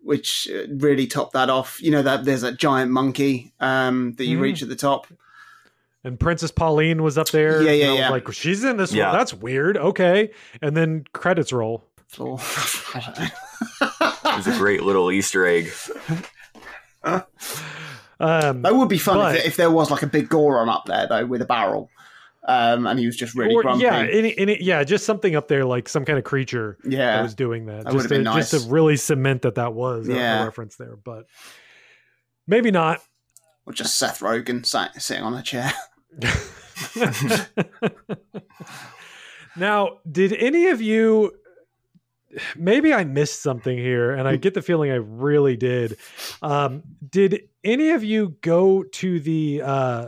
which 0.04 0.48
uh, 0.54 0.68
really 0.78 1.08
topped 1.08 1.34
that 1.34 1.50
off. 1.50 1.82
You 1.82 1.90
know 1.90 2.04
that 2.04 2.24
there's 2.24 2.42
that 2.42 2.58
giant 2.58 2.92
monkey 2.92 3.52
um, 3.60 4.14
that 4.18 4.26
you 4.26 4.38
Mhm. 4.38 4.42
reach 4.42 4.62
at 4.62 4.70
the 4.70 4.76
top. 4.76 5.08
And 6.04 6.20
Princess 6.20 6.52
Pauline 6.52 7.02
was 7.02 7.18
up 7.18 7.30
there. 7.30 7.64
Yeah, 7.64 7.72
yeah, 7.72 7.84
and 7.86 7.90
I 7.90 7.94
was 7.94 8.00
yeah. 8.00 8.10
like, 8.10 8.32
she's 8.34 8.64
in 8.64 8.78
this 8.78 8.94
Yeah. 8.94 9.10
one. 9.10 9.18
That's 9.18 9.34
weird. 9.34 9.78
Okay. 9.78 10.30
And 10.62 10.78
then 10.78 11.06
credits 11.14 11.52
roll. 11.52 11.84
Floor. 14.32 14.40
I 14.40 14.44
don't 14.44 14.46
know. 14.46 14.46
It 14.46 14.48
was 14.48 14.48
a 14.48 14.60
great 14.60 14.84
little 14.84 15.12
Easter 15.12 15.46
egg. 15.46 15.72
Um, 18.20 18.62
That 18.62 18.76
would 18.76 18.88
be 18.90 19.00
fun 19.00 19.18
But- 19.18 19.36
if, 19.38 19.46
if 19.48 19.56
there 19.58 19.72
was 19.72 19.90
like 19.90 20.04
a 20.04 20.08
big 20.08 20.30
Goron 20.30 20.70
up 20.70 20.86
there 20.86 21.08
though 21.08 21.26
with 21.26 21.42
a 21.42 21.46
barrel, 21.46 21.90
um, 22.48 22.86
and 22.86 23.00
he 23.00 23.08
was 23.08 23.16
just 23.18 23.34
really 23.34 23.56
or, 23.56 23.64
grumpy. 23.64 23.84
yeah, 23.84 23.98
any, 23.98 24.38
any, 24.38 24.62
yeah, 24.64 24.84
just 24.84 25.06
something 25.08 25.36
up 25.36 25.48
there 25.48 25.66
like 25.66 25.90
some 25.90 26.06
kind 26.06 26.20
of 26.20 26.24
creature 26.24 26.78
Yeah, 26.84 26.90
that 26.98 26.98
yeah. 27.18 27.22
was 27.24 27.34
doing 27.34 27.66
that. 27.66 27.78
That 27.78 27.86
just, 27.86 27.96
would've 27.96 28.10
been 28.10 28.26
to, 28.26 28.34
just 28.34 28.52
to 28.52 28.60
really 28.72 28.96
cement 28.98 29.42
that 29.42 29.56
that 29.56 29.74
was 29.74 30.08
a- 30.08 30.14
Yeah. 30.14 30.44
a 30.44 30.46
reference 30.46 30.76
there, 30.76 30.96
but 31.04 31.26
maybe 32.46 32.70
not. 32.70 33.02
or 33.66 33.74
just 33.74 33.98
Seth 33.98 34.20
Rogen 34.20 34.64
sat, 34.68 35.02
sitting 35.02 35.24
on 35.24 35.34
a 35.34 35.42
chair. 35.42 35.72
now, 39.56 39.98
did 40.12 40.34
any 40.34 40.68
of 40.68 40.80
you 40.82 41.34
maybe 42.56 42.94
I 42.94 43.04
missed 43.04 43.42
something 43.42 43.78
here, 43.78 44.12
and 44.12 44.28
I 44.28 44.36
get 44.36 44.54
the 44.54 44.62
feeling 44.62 44.92
I 44.92 44.96
really 44.96 45.58
did. 45.58 45.98
Um, 46.42 46.84
did 47.08 47.50
any 47.64 47.92
of 47.92 48.04
you 48.04 48.36
go 48.42 48.84
to 48.84 49.20
the 49.20 49.62
uh, 49.64 50.08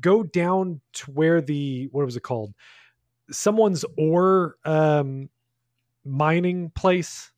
go 0.00 0.22
down 0.22 0.80
to 0.94 1.10
where 1.10 1.40
the 1.40 1.88
what 1.92 2.04
was 2.04 2.16
it 2.16 2.22
called? 2.22 2.54
Someone's 3.30 3.84
ore 3.96 4.56
um, 4.64 5.28
mining 6.04 6.70
place. 6.70 7.32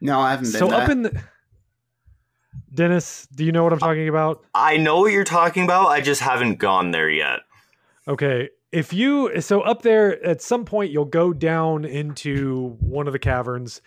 No, 0.00 0.20
I 0.20 0.30
haven't 0.30 0.52
been 0.52 0.60
So 0.60 0.68
there. 0.68 0.82
up 0.82 0.88
in 0.90 1.02
the 1.02 1.22
Dennis, 2.72 3.26
do 3.34 3.44
you 3.44 3.52
know 3.52 3.64
what 3.64 3.72
I'm 3.72 3.78
talking 3.78 4.08
about? 4.08 4.44
I 4.54 4.76
know 4.76 5.00
what 5.00 5.12
you're 5.12 5.24
talking 5.24 5.64
about. 5.64 5.88
I 5.88 6.00
just 6.00 6.20
haven't 6.20 6.56
gone 6.56 6.90
there 6.90 7.08
yet. 7.08 7.40
Okay. 8.06 8.50
If 8.72 8.92
you 8.92 9.40
so 9.40 9.60
up 9.60 9.82
there 9.82 10.22
at 10.24 10.42
some 10.42 10.64
point 10.64 10.90
you'll 10.90 11.04
go 11.04 11.32
down 11.32 11.84
into 11.84 12.76
one 12.80 13.06
of 13.06 13.12
the 13.12 13.18
caverns 13.18 13.80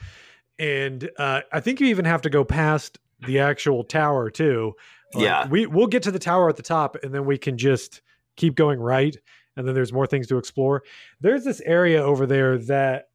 and 0.57 1.09
uh 1.17 1.41
I 1.51 1.59
think 1.59 1.79
you 1.79 1.87
even 1.87 2.05
have 2.05 2.21
to 2.23 2.29
go 2.29 2.43
past 2.43 2.97
the 3.25 3.39
actual 3.39 3.83
tower 3.83 4.29
too. 4.29 4.73
Like, 5.13 5.23
Yeah. 5.23 5.47
We 5.47 5.65
we'll 5.65 5.87
get 5.87 6.03
to 6.03 6.11
the 6.11 6.19
tower 6.19 6.49
at 6.49 6.55
the 6.55 6.63
top 6.63 6.95
and 7.03 7.13
then 7.13 7.25
we 7.25 7.37
can 7.37 7.57
just 7.57 8.01
keep 8.35 8.55
going 8.55 8.79
right 8.79 9.15
and 9.57 9.67
then 9.67 9.75
there's 9.75 9.91
more 9.91 10.07
things 10.07 10.27
to 10.27 10.37
explore. 10.37 10.83
There's 11.19 11.43
this 11.43 11.61
area 11.65 12.01
over 12.01 12.25
there 12.25 12.57
that 12.59 13.09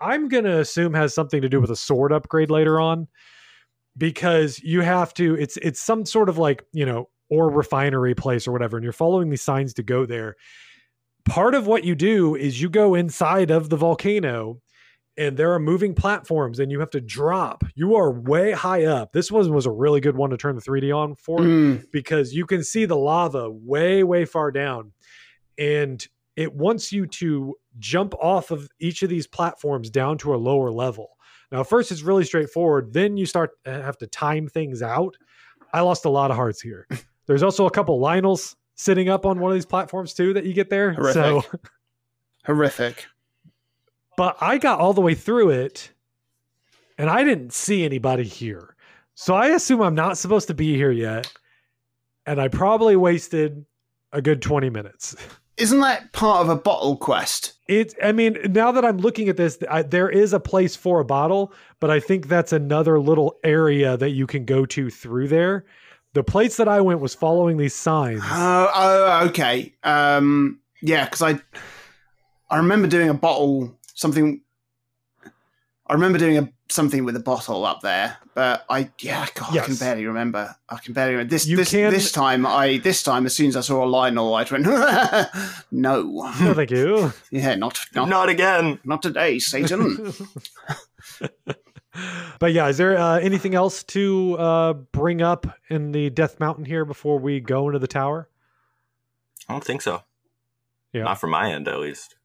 I'm 0.00 0.28
going 0.28 0.44
to 0.44 0.60
assume 0.60 0.94
has 0.94 1.12
something 1.12 1.42
to 1.42 1.48
do 1.48 1.60
with 1.60 1.70
a 1.70 1.76
sword 1.76 2.12
upgrade 2.12 2.50
later 2.50 2.80
on 2.80 3.08
because 3.98 4.58
you 4.60 4.80
have 4.80 5.12
to 5.14 5.34
it's 5.34 5.56
it's 5.58 5.80
some 5.80 6.06
sort 6.06 6.28
of 6.28 6.38
like, 6.38 6.64
you 6.72 6.86
know, 6.86 7.08
ore 7.30 7.50
refinery 7.50 8.14
place 8.14 8.46
or 8.46 8.52
whatever 8.52 8.76
and 8.76 8.84
you're 8.84 8.92
following 8.92 9.30
these 9.30 9.42
signs 9.42 9.74
to 9.74 9.82
go 9.82 10.04
there. 10.04 10.36
Part 11.24 11.54
of 11.54 11.66
what 11.66 11.84
you 11.84 11.94
do 11.94 12.34
is 12.34 12.60
you 12.60 12.68
go 12.68 12.94
inside 12.94 13.50
of 13.50 13.68
the 13.70 13.76
volcano 13.76 14.60
and 15.16 15.36
there 15.36 15.52
are 15.52 15.58
moving 15.58 15.94
platforms 15.94 16.58
and 16.60 16.72
you 16.72 16.80
have 16.80 16.90
to 16.90 17.00
drop. 17.00 17.62
You 17.74 17.94
are 17.96 18.10
way 18.10 18.52
high 18.52 18.84
up. 18.84 19.12
This 19.12 19.30
one 19.30 19.52
was 19.52 19.66
a 19.66 19.70
really 19.70 20.00
good 20.00 20.16
one 20.16 20.30
to 20.30 20.36
turn 20.36 20.56
the 20.56 20.62
3D 20.62 20.96
on 20.96 21.14
for 21.14 21.38
Mm, 21.38 21.84
because 21.92 22.32
you 22.32 22.46
can 22.46 22.64
see 22.64 22.84
the 22.86 22.96
lava 22.96 23.50
way 23.50 24.02
way 24.02 24.24
far 24.24 24.50
down 24.50 24.92
and 25.58 26.06
it 26.36 26.54
wants 26.54 26.90
you 26.90 27.06
to 27.06 27.54
jump 27.78 28.14
off 28.14 28.50
of 28.50 28.68
each 28.80 29.02
of 29.02 29.10
these 29.10 29.26
platforms 29.26 29.90
down 29.90 30.16
to 30.18 30.34
a 30.34 30.38
lower 30.38 30.70
level 30.70 31.10
now 31.52 31.62
first 31.62 31.92
it's 31.92 32.02
really 32.02 32.24
straightforward 32.24 32.92
then 32.92 33.16
you 33.16 33.26
start 33.26 33.50
to 33.64 33.70
have 33.70 33.98
to 33.98 34.06
time 34.06 34.48
things 34.48 34.82
out 34.82 35.16
i 35.72 35.80
lost 35.80 36.04
a 36.04 36.08
lot 36.08 36.30
of 36.30 36.36
hearts 36.36 36.60
here 36.60 36.86
there's 37.30 37.44
also 37.44 37.64
a 37.64 37.70
couple 37.70 38.00
Lynels 38.00 38.56
sitting 38.74 39.08
up 39.08 39.24
on 39.24 39.38
one 39.38 39.52
of 39.52 39.54
these 39.54 39.64
platforms 39.64 40.12
too 40.14 40.34
that 40.34 40.44
you 40.44 40.52
get 40.52 40.68
there 40.68 40.94
so 41.12 41.40
Horrific. 41.40 41.60
horrific. 42.44 43.06
but 44.16 44.36
I 44.40 44.58
got 44.58 44.80
all 44.80 44.92
the 44.92 45.00
way 45.00 45.14
through 45.14 45.50
it 45.50 45.92
and 46.98 47.08
I 47.08 47.22
didn't 47.22 47.52
see 47.52 47.84
anybody 47.84 48.24
here. 48.24 48.74
So 49.14 49.34
I 49.34 49.48
assume 49.48 49.80
I'm 49.80 49.94
not 49.94 50.18
supposed 50.18 50.48
to 50.48 50.54
be 50.54 50.74
here 50.74 50.90
yet. 50.90 51.32
And 52.26 52.40
I 52.40 52.48
probably 52.48 52.96
wasted 52.96 53.64
a 54.12 54.20
good 54.20 54.42
20 54.42 54.68
minutes. 54.70 55.14
Isn't 55.56 55.80
that 55.82 56.12
part 56.12 56.40
of 56.40 56.48
a 56.48 56.56
bottle 56.56 56.96
quest? 56.96 57.52
It, 57.68 57.94
I 58.02 58.10
mean, 58.10 58.38
now 58.48 58.72
that 58.72 58.84
I'm 58.84 58.98
looking 58.98 59.28
at 59.28 59.36
this, 59.36 59.58
I, 59.70 59.82
there 59.82 60.10
is 60.10 60.32
a 60.32 60.40
place 60.40 60.74
for 60.74 60.98
a 60.98 61.04
bottle, 61.04 61.52
but 61.78 61.90
I 61.90 62.00
think 62.00 62.26
that's 62.28 62.52
another 62.52 62.98
little 62.98 63.38
area 63.44 63.96
that 63.96 64.10
you 64.10 64.26
can 64.26 64.44
go 64.44 64.66
to 64.66 64.90
through 64.90 65.28
there. 65.28 65.64
The 66.12 66.24
place 66.24 66.56
that 66.56 66.66
I 66.68 66.80
went 66.80 67.00
was 67.00 67.14
following 67.14 67.56
these 67.56 67.74
signs. 67.74 68.20
Oh, 68.24 68.70
oh, 68.74 69.26
okay. 69.28 69.72
Um, 69.84 70.58
yeah, 70.82 71.04
because 71.04 71.22
I, 71.22 71.38
I 72.50 72.56
remember 72.56 72.88
doing 72.88 73.08
a 73.08 73.14
bottle 73.14 73.78
something. 73.94 74.40
I 75.86 75.92
remember 75.94 76.18
doing 76.18 76.38
a 76.38 76.48
something 76.68 77.04
with 77.04 77.16
a 77.16 77.20
bottle 77.20 77.64
up 77.64 77.80
there, 77.80 78.16
but 78.34 78.64
I 78.70 78.90
yeah, 79.00 79.26
God, 79.34 79.56
I 79.56 79.64
can 79.64 79.74
barely 79.76 80.06
remember. 80.06 80.54
I 80.68 80.76
can 80.78 80.94
barely 80.94 81.12
remember 81.12 81.30
this. 81.30 81.46
You 81.46 81.56
this 81.56 81.70
can- 81.70 81.90
this 81.92 82.10
time, 82.12 82.46
I 82.46 82.78
this 82.78 83.02
time 83.02 83.26
as 83.26 83.34
soon 83.34 83.48
as 83.48 83.56
I 83.56 83.60
saw 83.60 83.84
a 83.84 83.86
Lynel, 83.86 84.34
I 84.34 84.44
went 84.52 84.66
no, 85.72 86.02
No, 86.40 86.54
thank 86.54 86.70
you. 86.70 87.12
yeah, 87.30 87.54
not 87.56 87.78
not 87.94 88.08
Not 88.08 88.28
again. 88.28 88.78
not 88.84 89.02
today, 89.02 89.38
Satan. 89.38 90.12
But 92.38 92.52
yeah, 92.52 92.68
is 92.68 92.78
there 92.78 92.96
uh, 92.96 93.18
anything 93.18 93.54
else 93.54 93.82
to 93.84 94.36
uh, 94.38 94.72
bring 94.72 95.22
up 95.22 95.46
in 95.68 95.92
the 95.92 96.10
Death 96.10 96.38
Mountain 96.40 96.64
here 96.64 96.84
before 96.84 97.18
we 97.18 97.40
go 97.40 97.68
into 97.68 97.78
the 97.78 97.88
tower? 97.88 98.28
I 99.48 99.52
don't 99.52 99.64
think 99.64 99.82
so. 99.82 100.02
Yeah. 100.92 101.04
Not 101.04 101.20
from 101.20 101.30
my 101.30 101.52
end, 101.52 101.68
at 101.68 101.80
least. 101.80 102.16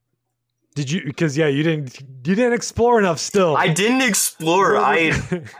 Did 0.75 0.91
you? 0.91 1.03
Because 1.05 1.37
yeah, 1.37 1.47
you 1.47 1.63
didn't. 1.63 2.01
You 2.01 2.35
didn't 2.35 2.53
explore 2.53 2.99
enough. 2.99 3.17
Still, 3.17 3.55
I 3.55 3.69
didn't 3.69 4.01
explore. 4.01 4.75
I 4.77 5.13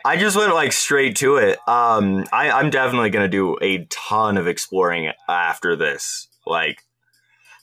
I 0.03 0.17
just 0.17 0.35
went 0.35 0.53
like 0.53 0.73
straight 0.73 1.15
to 1.17 1.37
it. 1.37 1.57
Um, 1.67 2.25
I, 2.33 2.51
I'm 2.51 2.69
definitely 2.69 3.11
gonna 3.11 3.29
do 3.29 3.57
a 3.61 3.85
ton 3.85 4.37
of 4.37 4.45
exploring 4.45 5.11
after 5.29 5.77
this. 5.77 6.27
Like, 6.45 6.81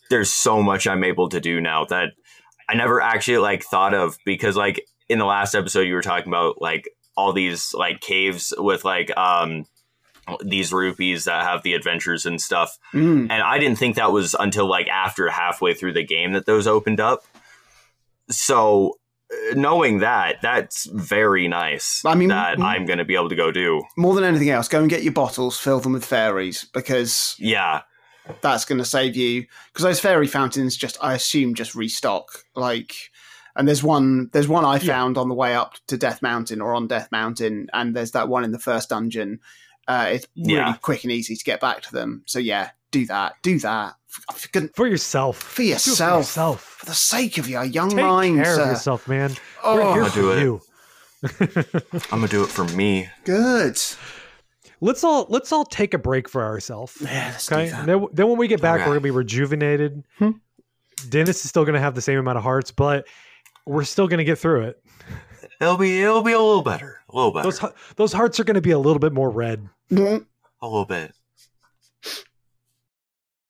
there's 0.08 0.32
so 0.32 0.62
much 0.62 0.86
I'm 0.86 1.04
able 1.04 1.28
to 1.28 1.40
do 1.40 1.60
now 1.60 1.84
that 1.84 2.12
I 2.70 2.74
never 2.74 3.02
actually 3.02 3.38
like 3.38 3.64
thought 3.64 3.92
of 3.92 4.16
because 4.24 4.56
like 4.56 4.82
in 5.08 5.18
the 5.18 5.24
last 5.24 5.54
episode 5.54 5.82
you 5.82 5.94
were 5.94 6.02
talking 6.02 6.28
about 6.28 6.60
like 6.60 6.88
all 7.16 7.32
these 7.32 7.74
like 7.74 8.00
caves 8.00 8.52
with 8.56 8.84
like 8.84 9.14
um 9.16 9.66
these 10.44 10.72
rupees 10.72 11.24
that 11.24 11.44
have 11.44 11.62
the 11.62 11.74
adventures 11.74 12.24
and 12.26 12.40
stuff 12.40 12.78
Mm. 12.94 13.22
and 13.22 13.42
I 13.42 13.58
didn't 13.58 13.78
think 13.78 13.96
that 13.96 14.12
was 14.12 14.34
until 14.38 14.66
like 14.68 14.88
after 14.88 15.28
halfway 15.28 15.74
through 15.74 15.94
the 15.94 16.04
game 16.04 16.32
that 16.32 16.46
those 16.46 16.66
opened 16.66 17.00
up. 17.00 17.24
So 18.30 18.98
uh, 19.32 19.54
knowing 19.54 19.98
that, 19.98 20.36
that's 20.42 20.86
very 20.86 21.48
nice. 21.48 22.02
I 22.04 22.14
mean, 22.14 22.28
that 22.28 22.58
mm. 22.58 22.64
I'm 22.64 22.86
going 22.86 22.98
to 22.98 23.04
be 23.04 23.14
able 23.14 23.30
to 23.30 23.36
go 23.36 23.50
do. 23.50 23.82
More 23.96 24.14
than 24.14 24.24
anything 24.24 24.50
else, 24.50 24.68
go 24.68 24.80
and 24.80 24.88
get 24.88 25.02
your 25.02 25.12
bottles, 25.12 25.58
fill 25.58 25.80
them 25.80 25.92
with 25.92 26.04
fairies, 26.04 26.64
because 26.72 27.34
Yeah, 27.38 27.82
that's 28.40 28.64
going 28.64 28.78
to 28.78 28.84
save 28.84 29.16
you 29.16 29.46
because 29.72 29.82
those 29.82 29.98
fairy 29.98 30.28
fountains 30.28 30.76
just 30.76 30.96
i 31.02 31.12
assume 31.14 31.54
just 31.54 31.74
restock 31.74 32.44
like 32.54 32.94
and 33.56 33.66
there's 33.68 33.82
one 33.82 34.28
there's 34.32 34.48
one 34.48 34.64
i 34.64 34.78
found 34.78 35.16
on 35.18 35.28
the 35.28 35.34
way 35.34 35.54
up 35.54 35.74
to 35.86 35.96
death 35.96 36.22
mountain 36.22 36.60
or 36.60 36.74
on 36.74 36.86
death 36.86 37.08
mountain 37.12 37.68
and 37.72 37.94
there's 37.94 38.12
that 38.12 38.28
one 38.28 38.44
in 38.44 38.52
the 38.52 38.58
first 38.58 38.88
dungeon 38.90 39.38
uh, 39.88 40.08
it's 40.12 40.26
really 40.36 40.54
Yeah. 40.54 40.74
quick 40.80 41.02
and 41.04 41.12
easy 41.12 41.34
to 41.36 41.44
get 41.44 41.60
back 41.60 41.82
to 41.82 41.92
them 41.92 42.22
so 42.26 42.38
yeah 42.38 42.70
do 42.92 43.04
that 43.06 43.34
do 43.42 43.58
that 43.60 43.94
for, 44.06 44.32
for, 44.36 44.68
for 44.74 44.86
yourself. 44.86 45.38
for 45.38 45.62
yourself 45.62 45.96
For 45.98 46.18
yourself. 46.18 46.60
for 46.62 46.86
the 46.86 46.94
sake 46.94 47.38
of 47.38 47.48
your 47.48 47.64
young 47.64 47.88
minds. 47.88 47.94
Take 47.96 48.04
mind 48.04 48.44
care 48.44 48.54
sir. 48.56 48.62
of 48.62 48.68
yourself, 48.68 49.08
man. 49.08 49.32
oh 49.64 49.74
We're 49.74 49.92
here 49.94 50.02
I'll 50.04 50.10
for 50.10 50.14
do 50.20 50.32
it. 50.32 50.42
you. 50.42 50.60
I'm 52.10 52.18
going 52.18 52.22
to 52.22 52.28
do 52.28 52.42
it 52.42 52.48
for 52.50 52.64
me. 52.64 53.08
good 53.24 53.78
let's 54.80 55.04
all 55.04 55.26
let's 55.30 55.52
all 55.52 55.64
take 55.64 55.94
a 55.94 55.98
break 55.98 56.28
for 56.28 56.42
ourselves. 56.44 56.96
yeah 57.00 57.36
Okay. 57.50 57.66
do 57.66 57.70
that. 57.70 57.80
And 57.80 57.88
then, 57.88 58.06
then 58.12 58.28
when 58.28 58.36
we 58.38 58.48
get 58.48 58.60
back, 58.60 58.80
Okay. 58.80 58.84
we're 58.88 58.94
gonna 58.94 59.00
be 59.00 59.10
rejuvenated. 59.10 60.02
Hmm. 60.18 60.30
Dennis 61.08 61.44
is 61.44 61.48
still 61.48 61.64
gonna 61.64 61.80
have 61.80 61.94
the 61.94 62.02
same 62.02 62.18
amount 62.18 62.36
of 62.38 62.44
hearts, 62.44 62.70
but 62.70 63.06
we're 63.66 63.84
still 63.84 64.08
gonna 64.08 64.24
get 64.24 64.38
through 64.38 64.62
it. 64.62 64.82
It'll 65.60 65.76
be 65.76 66.02
it'll 66.02 66.22
be 66.22 66.32
a 66.32 66.38
little 66.40 66.62
better, 66.62 67.00
a 67.08 67.14
little 67.16 67.32
better, 67.32 67.44
Those 67.44 67.60
those 67.96 68.12
hearts 68.12 68.40
are 68.40 68.44
gonna 68.44 68.60
be 68.60 68.72
a 68.72 68.78
little 68.78 68.98
bit 68.98 69.12
more 69.12 69.30
red. 69.30 69.68
Mm. 69.90 70.26
a 70.60 70.66
little 70.66 70.84
bit. 70.86 71.12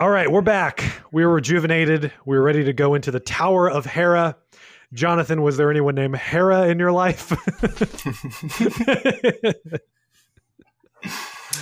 All 0.00 0.08
right, 0.08 0.32
we're 0.32 0.40
back. 0.40 0.82
We 1.12 1.26
were 1.26 1.34
rejuvenated. 1.34 2.10
We 2.24 2.38
were 2.38 2.42
ready 2.42 2.64
to 2.64 2.72
go 2.72 2.94
into 2.94 3.10
the 3.10 3.20
Tower 3.20 3.70
of 3.70 3.84
Hera. 3.84 4.34
Jonathan, 4.94 5.42
was 5.42 5.58
there 5.58 5.70
anyone 5.70 5.94
named 5.94 6.16
Hera 6.16 6.68
in 6.68 6.78
your 6.78 6.90
life? 6.90 7.30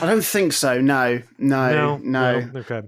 i 0.00 0.06
don't 0.06 0.24
think 0.24 0.52
so 0.52 0.80
no 0.80 1.20
no 1.38 1.96
no, 1.96 2.50
Okay. 2.54 2.82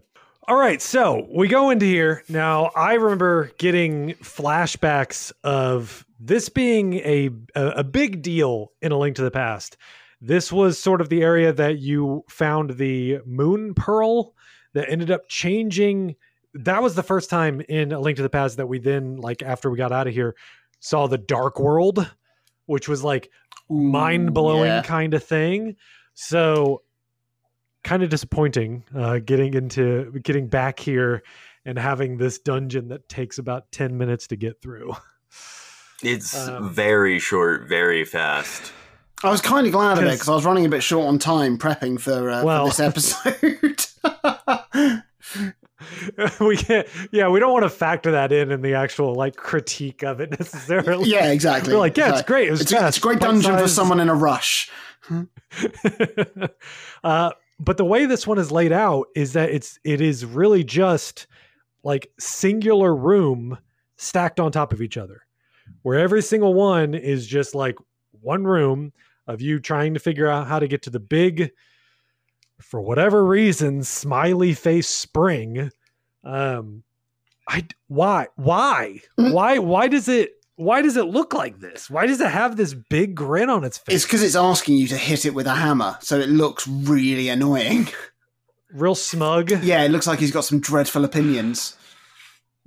All 0.47 0.57
right, 0.57 0.81
so 0.81 1.27
we 1.35 1.49
go 1.49 1.71
into 1.71 1.87
here. 1.87 2.23
Now, 2.29 2.67
I 2.77 2.95
remember 2.95 3.51
getting 3.59 4.15
flashbacks 4.23 5.33
of 5.43 6.07
this 6.21 6.49
being 6.49 6.95
a, 6.95 7.31
a 7.57 7.67
a 7.79 7.85
big 7.85 8.23
deal 8.23 8.71
in 8.81 8.93
A 8.93 8.99
Link 8.99 9.17
to 9.17 9.23
the 9.23 9.33
Past. 9.33 9.77
This 10.21 10.53
was 10.53 10.79
sort 10.79 11.01
of 11.01 11.09
the 11.09 11.23
area 11.23 11.53
that 11.53 11.81
you 11.81 12.25
found 12.29 12.77
the 12.77 13.19
moon 13.27 13.75
pearl 13.75 14.37
that 14.75 14.89
ended 14.89 15.11
up 15.11 15.29
changing. 15.29 16.17
That 16.55 16.83
was 16.83 16.95
the 16.95 17.03
first 17.03 17.31
time 17.31 17.61
in 17.69 17.93
A 17.93 18.01
Link 18.01 18.17
to 18.17 18.23
the 18.23 18.31
Past 18.31 18.57
that 18.57 18.67
we 18.67 18.79
then, 18.79 19.17
like 19.17 19.43
after 19.43 19.71
we 19.71 19.77
got 19.77 19.93
out 19.93 20.07
of 20.07 20.15
here, 20.15 20.35
saw 20.81 21.07
the 21.07 21.19
Dark 21.19 21.61
World, 21.61 22.11
which 22.67 22.89
was 22.89 23.05
like 23.05 23.31
mind 23.69 24.35
blowing 24.35 24.67
yeah. 24.67 24.83
kind 24.83 25.15
of 25.15 25.23
thing. 25.23 25.77
So 26.15 26.83
kind 27.83 28.03
of 28.03 28.11
disappointing 28.11 28.85
uh, 28.95 29.21
getting 29.21 29.55
into 29.55 30.13
getting 30.23 30.49
back 30.49 30.79
here 30.79 31.23
and 31.65 31.79
having 31.79 32.17
this 32.17 32.39
dungeon 32.39 32.89
that 32.89 33.09
takes 33.09 33.39
about 33.39 33.71
10 33.73 33.97
minutes 33.97 34.27
to 34.29 34.37
get 34.37 34.61
through. 34.61 34.93
It's 36.03 36.35
Um, 36.35 36.73
very 36.73 37.19
short, 37.19 37.69
very 37.69 38.05
fast. 38.05 38.73
I 39.23 39.31
was 39.31 39.41
kind 39.41 39.67
of 39.67 39.73
glad 39.73 39.99
of 39.99 40.05
it 40.05 40.07
'Cause- 40.09 40.15
because 40.17 40.29
I 40.29 40.35
was 40.35 40.45
running 40.45 40.65
a 40.67 40.69
bit 40.69 40.83
short 40.83 41.07
on 41.09 41.19
time 41.19 41.59
prepping 41.59 42.01
for, 42.01 42.31
uh, 42.31 42.43
Well- 42.45 42.69
for 42.71 42.91
this 42.91 43.27
episode. 43.27 43.87
we 46.41 46.57
can't 46.57 46.87
yeah, 47.11 47.29
we 47.29 47.41
don't 47.41 47.53
want 47.53 47.63
to 47.65 47.71
factor 47.71 48.11
that 48.13 48.33
in 48.33 48.51
in 48.51 48.61
the 48.63 48.75
actual 48.75 49.15
like 49.15 49.37
critique 49.37 50.03
of 50.03 50.21
it 50.21 50.31
necessarily. 50.39 51.09
yeah, 51.09 51.31
exactly. 51.31 51.73
We're 51.73 51.81
like, 51.81 51.97
yeah, 51.97 52.11
it's 52.13 52.23
great. 52.23 52.49
It 52.49 52.51
was 52.51 52.61
It's, 52.63 52.71
fast, 52.73 52.89
it's 52.89 52.99
a 52.99 53.01
great 53.01 53.21
dungeon 53.21 53.57
for 53.59 53.67
someone 53.69 53.99
in 54.01 54.09
a 54.09 54.15
rush. 54.15 54.71
uh, 57.05 57.31
but 57.59 57.77
the 57.77 57.85
way 57.85 58.07
this 58.07 58.27
one 58.27 58.39
is 58.39 58.51
laid 58.53 58.73
out 58.73 59.07
is 59.15 59.33
that 59.35 59.51
it's 59.51 59.79
it 59.85 60.01
is 60.01 60.25
really 60.25 60.65
just 60.65 61.27
like 61.83 62.11
singular 62.19 62.95
room 62.95 63.59
stacked 63.97 64.39
on 64.41 64.53
top 64.53 64.73
of 64.73 64.83
each 64.83 64.97
other, 64.97 65.23
where 65.83 65.99
every 65.99 66.23
single 66.23 66.55
one 66.55 66.95
is 66.95 67.27
just 67.27 67.55
like 67.55 67.77
one 68.21 68.45
room 68.45 68.93
of 69.33 69.41
you 69.41 69.59
trying 69.61 69.95
to 69.95 70.01
figure 70.01 70.29
out 70.29 70.47
how 70.47 70.59
to 70.59 70.69
get 70.69 70.83
to 70.83 70.91
the 70.91 71.01
big, 71.01 71.51
for 72.61 72.81
whatever 72.81 73.25
reason, 73.25 73.83
smiley 73.83 74.53
face 74.55 74.89
spring. 74.89 75.71
Um, 76.25 76.83
I 77.49 77.67
why 77.89 78.29
why 78.37 79.01
Mhm. 79.19 79.33
why 79.33 79.59
why 79.59 79.89
does 79.89 80.09
it 80.09 80.35
why 80.57 80.83
does 80.83 80.97
it 80.99 81.07
look 81.07 81.33
like 81.33 81.59
this? 81.61 81.89
Why 81.89 82.07
does 82.07 82.21
it 82.21 82.29
have 82.31 82.57
this 82.57 82.75
big 82.75 83.15
grin 83.15 83.49
on 83.49 83.65
its 83.65 83.79
face? 83.79 83.95
It's 83.97 84.05
because 84.05 84.23
it's 84.23 84.37
asking 84.37 84.77
you 84.77 84.87
to 84.89 84.97
hit 84.97 85.25
it 85.25 85.33
with 85.35 85.47
a 85.47 85.55
hammer, 85.55 85.97
so 86.01 86.19
it 86.19 86.29
looks 86.29 86.69
really 86.69 87.29
annoying. 87.31 87.89
real 88.73 88.95
smug. 88.95 89.51
Yeah, 89.65 89.83
it 89.85 89.91
looks 89.91 90.07
like 90.07 90.19
he's 90.19 90.31
got 90.31 90.45
some 90.45 90.61
dreadful 90.61 91.05
opinions. 91.05 91.77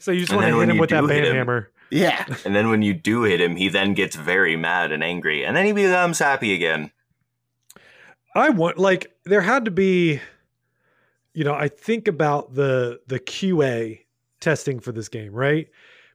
so 0.00 0.10
you 0.12 0.20
just 0.20 0.32
And 0.32 0.40
want 0.40 0.48
to 0.50 0.58
hit 0.60 0.68
him 0.70 0.78
with 0.78 0.90
that 0.90 1.00
do 1.02 1.06
hit 1.06 1.22
band 1.22 1.26
him- 1.26 1.36
hammer. 1.36 1.70
Yeah. 1.90 2.24
And 2.44 2.54
then 2.54 2.68
when 2.68 2.82
you 2.82 2.94
do 2.94 3.22
hit 3.22 3.40
him, 3.40 3.56
he 3.56 3.68
then 3.68 3.94
gets 3.94 4.16
very 4.16 4.56
mad 4.56 4.92
and 4.92 5.02
angry, 5.02 5.44
and 5.44 5.56
then 5.56 5.66
he 5.66 5.72
becomes 5.72 6.18
happy 6.18 6.54
again. 6.54 6.90
I 8.34 8.50
want 8.50 8.78
like 8.78 9.12
there 9.24 9.40
had 9.40 9.64
to 9.64 9.70
be, 9.70 10.20
you 11.34 11.44
know, 11.44 11.54
I 11.54 11.68
think 11.68 12.08
about 12.08 12.54
the 12.54 13.00
the 13.06 13.18
QA 13.18 14.00
testing 14.40 14.80
for 14.80 14.92
this 14.92 15.08
game, 15.08 15.32
right? 15.32 15.68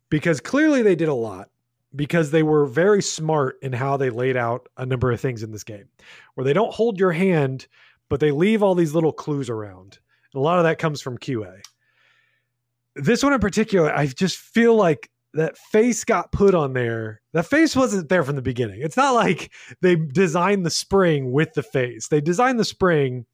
Because 0.09 0.39
clearly 0.39 0.83
they 0.83 0.95
did 0.95 1.09
a 1.09 1.13
lot 1.13 1.49
because 1.95 2.31
they 2.31 2.43
were 2.43 2.65
very 2.65 3.01
smart 3.01 3.57
in 3.61 3.73
how 3.73 3.97
they 3.97 4.09
laid 4.09 4.37
out 4.37 4.67
a 4.77 4.85
number 4.85 5.11
of 5.11 5.21
things 5.21 5.43
in 5.43 5.51
this 5.51 5.63
game, 5.63 5.87
where 6.35 6.45
they 6.45 6.53
don't 6.53 6.73
hold 6.73 6.99
your 6.99 7.11
hand, 7.11 7.67
but 8.09 8.19
they 8.19 8.31
leave 8.31 8.63
all 8.63 8.75
these 8.75 8.95
little 8.95 9.11
clues 9.11 9.49
around. 9.49 9.99
And 10.33 10.39
a 10.39 10.43
lot 10.43 10.57
of 10.57 10.63
that 10.63 10.79
comes 10.79 11.01
from 11.01 11.17
QA. 11.17 11.61
This 12.95 13.23
one 13.23 13.33
in 13.33 13.39
particular, 13.39 13.95
I 13.95 14.07
just 14.07 14.37
feel 14.37 14.75
like 14.75 15.09
that 15.33 15.57
face 15.57 16.03
got 16.03 16.31
put 16.31 16.53
on 16.53 16.73
there. 16.73 17.21
That 17.33 17.45
face 17.45 17.75
wasn't 17.75 18.09
there 18.09 18.23
from 18.23 18.35
the 18.35 18.41
beginning. 18.41 18.81
It's 18.81 18.97
not 18.97 19.13
like 19.15 19.51
they 19.81 19.95
designed 19.95 20.65
the 20.65 20.69
spring 20.69 21.31
with 21.31 21.53
the 21.53 21.63
face. 21.63 22.07
They 22.07 22.21
designed 22.21 22.59
the 22.59 22.65
spring. 22.65 23.25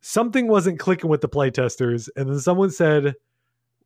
Something 0.00 0.48
wasn't 0.48 0.78
clicking 0.78 1.10
with 1.10 1.20
the 1.20 1.28
playtesters, 1.28 2.08
and 2.16 2.28
then 2.28 2.40
someone 2.40 2.70
said, 2.70 3.14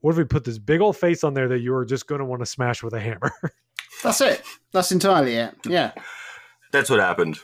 "What 0.00 0.12
if 0.12 0.16
we 0.16 0.24
put 0.24 0.44
this 0.44 0.58
big 0.58 0.80
old 0.80 0.96
face 0.96 1.24
on 1.24 1.34
there 1.34 1.48
that 1.48 1.60
you 1.60 1.74
are 1.74 1.84
just 1.84 2.06
going 2.06 2.20
to 2.20 2.24
want 2.24 2.40
to 2.40 2.46
smash 2.46 2.82
with 2.82 2.94
a 2.94 3.00
hammer?" 3.00 3.32
That's 4.02 4.20
it. 4.20 4.42
That's 4.72 4.92
entirely 4.92 5.34
it. 5.34 5.54
Yeah. 5.66 5.92
That's 6.72 6.90
what 6.90 7.00
happened. 7.00 7.38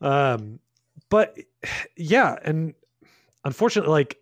um, 0.00 0.60
but 1.08 1.36
yeah, 1.96 2.36
and 2.44 2.74
unfortunately, 3.44 3.90
like 3.90 4.18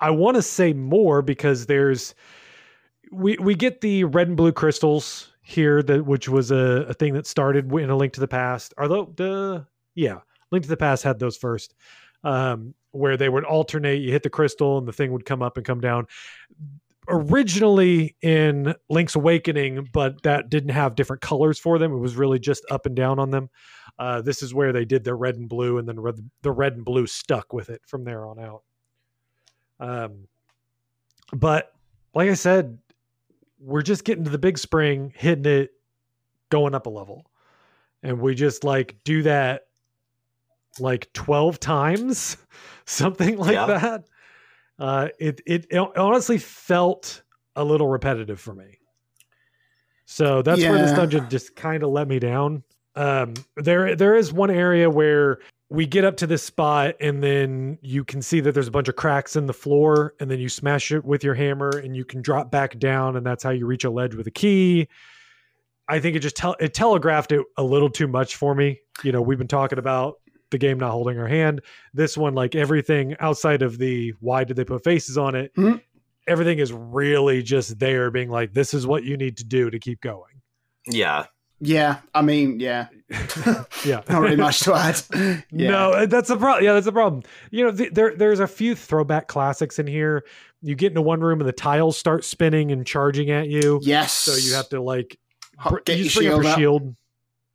I 0.00 0.10
want 0.10 0.36
to 0.36 0.42
say 0.42 0.72
more 0.72 1.22
because 1.22 1.66
there's 1.66 2.14
we 3.10 3.36
we 3.38 3.54
get 3.54 3.80
the 3.80 4.04
red 4.04 4.28
and 4.28 4.36
blue 4.36 4.52
crystals 4.52 5.32
here 5.42 5.82
that 5.82 6.04
which 6.04 6.28
was 6.28 6.50
a, 6.50 6.86
a 6.88 6.94
thing 6.94 7.14
that 7.14 7.26
started 7.26 7.72
in 7.72 7.90
a 7.90 7.96
link 7.96 8.12
to 8.14 8.20
the 8.20 8.28
past. 8.28 8.74
Although 8.78 9.12
the 9.16 9.66
yeah, 9.94 10.18
link 10.50 10.64
to 10.64 10.68
the 10.68 10.76
past 10.76 11.02
had 11.02 11.18
those 11.18 11.36
first, 11.36 11.74
um, 12.24 12.74
where 12.92 13.16
they 13.16 13.28
would 13.28 13.44
alternate. 13.44 14.00
You 14.00 14.12
hit 14.12 14.22
the 14.22 14.30
crystal 14.30 14.78
and 14.78 14.86
the 14.86 14.92
thing 14.92 15.12
would 15.12 15.24
come 15.24 15.42
up 15.42 15.56
and 15.56 15.66
come 15.66 15.80
down. 15.80 16.06
Originally 17.08 18.14
in 18.20 18.74
Link's 18.90 19.14
Awakening, 19.14 19.88
but 19.92 20.22
that 20.24 20.50
didn't 20.50 20.70
have 20.70 20.94
different 20.94 21.22
colors 21.22 21.58
for 21.58 21.78
them. 21.78 21.92
It 21.92 21.98
was 21.98 22.16
really 22.16 22.38
just 22.38 22.64
up 22.70 22.84
and 22.84 22.94
down 22.94 23.18
on 23.18 23.30
them. 23.30 23.48
Uh, 23.98 24.20
this 24.20 24.42
is 24.42 24.52
where 24.52 24.72
they 24.72 24.84
did 24.84 25.04
the 25.04 25.14
red 25.14 25.36
and 25.36 25.48
blue, 25.48 25.78
and 25.78 25.88
then 25.88 25.98
red, 25.98 26.16
the 26.42 26.52
red 26.52 26.74
and 26.74 26.84
blue 26.84 27.06
stuck 27.06 27.52
with 27.52 27.70
it 27.70 27.80
from 27.86 28.04
there 28.04 28.26
on 28.26 28.38
out. 28.38 28.62
Um, 29.80 30.28
but 31.32 31.72
like 32.14 32.28
I 32.28 32.34
said, 32.34 32.78
we're 33.60 33.82
just 33.82 34.04
getting 34.04 34.24
to 34.24 34.30
the 34.30 34.38
big 34.38 34.58
spring, 34.58 35.12
hitting 35.16 35.44
it, 35.46 35.72
going 36.50 36.74
up 36.74 36.86
a 36.86 36.90
level, 36.90 37.30
and 38.02 38.20
we 38.20 38.34
just 38.34 38.64
like 38.64 38.96
do 39.04 39.22
that 39.22 39.66
like 40.78 41.12
twelve 41.12 41.58
times, 41.60 42.36
something 42.84 43.36
like 43.38 43.52
Yeah. 43.54 43.66
that. 43.66 44.04
Uh, 44.78 45.08
it, 45.18 45.40
it 45.46 45.66
it 45.70 45.78
honestly 45.96 46.38
felt 46.38 47.22
a 47.56 47.64
little 47.64 47.88
repetitive 47.88 48.38
for 48.40 48.54
me. 48.54 48.78
So 50.06 50.40
that's 50.42 50.62
where 50.62 50.78
this 50.78 50.92
dungeon 50.92 51.28
just 51.28 51.54
kind 51.56 51.82
of 51.82 51.90
let 51.90 52.08
me 52.08 52.18
down. 52.18 52.62
Um, 52.94 53.34
there 53.56 53.94
there 53.94 54.14
is 54.14 54.32
one 54.32 54.50
area 54.50 54.88
where 54.88 55.38
we 55.70 55.86
get 55.86 56.04
up 56.04 56.16
to 56.16 56.26
this 56.26 56.42
spot 56.42 56.94
and 57.00 57.22
then 57.22 57.78
you 57.82 58.02
can 58.04 58.22
see 58.22 58.40
that 58.40 58.52
there's 58.52 58.68
a 58.68 58.70
bunch 58.70 58.88
of 58.88 58.96
cracks 58.96 59.36
in 59.36 59.46
the 59.46 59.52
floor 59.52 60.14
and 60.18 60.30
then 60.30 60.38
you 60.38 60.48
smash 60.48 60.90
it 60.92 61.04
with 61.04 61.22
your 61.22 61.34
hammer 61.34 61.68
and 61.70 61.94
you 61.94 62.04
can 62.06 62.22
drop 62.22 62.50
back 62.50 62.78
down 62.78 63.16
and 63.16 63.26
that's 63.26 63.42
how 63.44 63.50
you 63.50 63.66
reach 63.66 63.84
a 63.84 63.90
ledge 63.90 64.14
with 64.14 64.26
a 64.26 64.30
key. 64.30 64.88
I 65.86 66.00
think 66.00 66.16
it 66.16 66.20
just 66.20 66.36
tel- 66.36 66.56
it 66.60 66.72
telegraphed 66.74 67.32
it 67.32 67.44
a 67.58 67.62
little 67.62 67.90
too 67.90 68.08
much 68.08 68.36
for 68.36 68.54
me. 68.54 68.80
You 69.02 69.12
know, 69.12 69.20
we've 69.20 69.38
been 69.38 69.46
talking 69.48 69.78
about 69.78 70.14
the 70.50 70.58
game 70.58 70.78
not 70.78 70.90
holding 70.92 71.18
our 71.18 71.28
hand. 71.28 71.60
This 71.92 72.16
one, 72.16 72.34
like 72.34 72.54
everything 72.54 73.14
outside 73.20 73.60
of 73.60 73.76
the 73.76 74.14
why 74.20 74.44
did 74.44 74.56
they 74.56 74.64
put 74.64 74.82
faces 74.82 75.18
on 75.18 75.34
it, 75.34 75.54
Mhm. 75.54 75.82
everything 76.26 76.58
is 76.60 76.72
really 76.72 77.42
just 77.42 77.78
there, 77.78 78.10
being 78.10 78.30
like, 78.30 78.54
this 78.54 78.72
is 78.72 78.86
what 78.86 79.04
you 79.04 79.18
need 79.18 79.36
to 79.36 79.44
do 79.44 79.68
to 79.68 79.78
keep 79.78 80.00
going. 80.00 80.40
Yeah. 80.86 81.26
Yeah. 81.60 81.98
I 82.14 82.22
mean, 82.22 82.60
yeah. 82.60 82.88
Yeah, 83.84 84.02
Not 84.08 84.20
really 84.20 84.36
much 84.36 84.60
to 84.60 84.74
add. 84.74 85.00
Yeah. 85.50 85.70
No, 85.70 85.92
uh, 85.92 86.06
that's 86.06 86.28
the 86.28 86.36
problem. 86.36 86.64
Yeah, 86.64 86.74
that's 86.74 86.86
the 86.86 86.92
problem. 86.92 87.22
You 87.50 87.64
know, 87.64 87.72
th- 87.72 87.92
there 87.92 88.14
there's 88.14 88.40
a 88.40 88.46
few 88.46 88.74
throwback 88.74 89.28
classics 89.28 89.78
in 89.78 89.86
here. 89.86 90.24
You 90.62 90.74
get 90.74 90.88
into 90.88 91.00
one 91.02 91.20
room 91.20 91.40
and 91.40 91.48
the 91.48 91.52
tiles 91.52 91.96
start 91.96 92.24
spinning 92.24 92.70
and 92.72 92.86
charging 92.86 93.30
at 93.30 93.48
you. 93.48 93.80
Yes. 93.82 94.12
So 94.12 94.34
you 94.34 94.54
have 94.54 94.68
to 94.70 94.80
like 94.80 95.18
br- 95.68 95.78
get 95.84 95.96
you 95.98 96.04
your 96.04 96.10
just 96.10 96.16
shield 96.18 96.44
your 96.44 96.56
shield. 96.56 96.96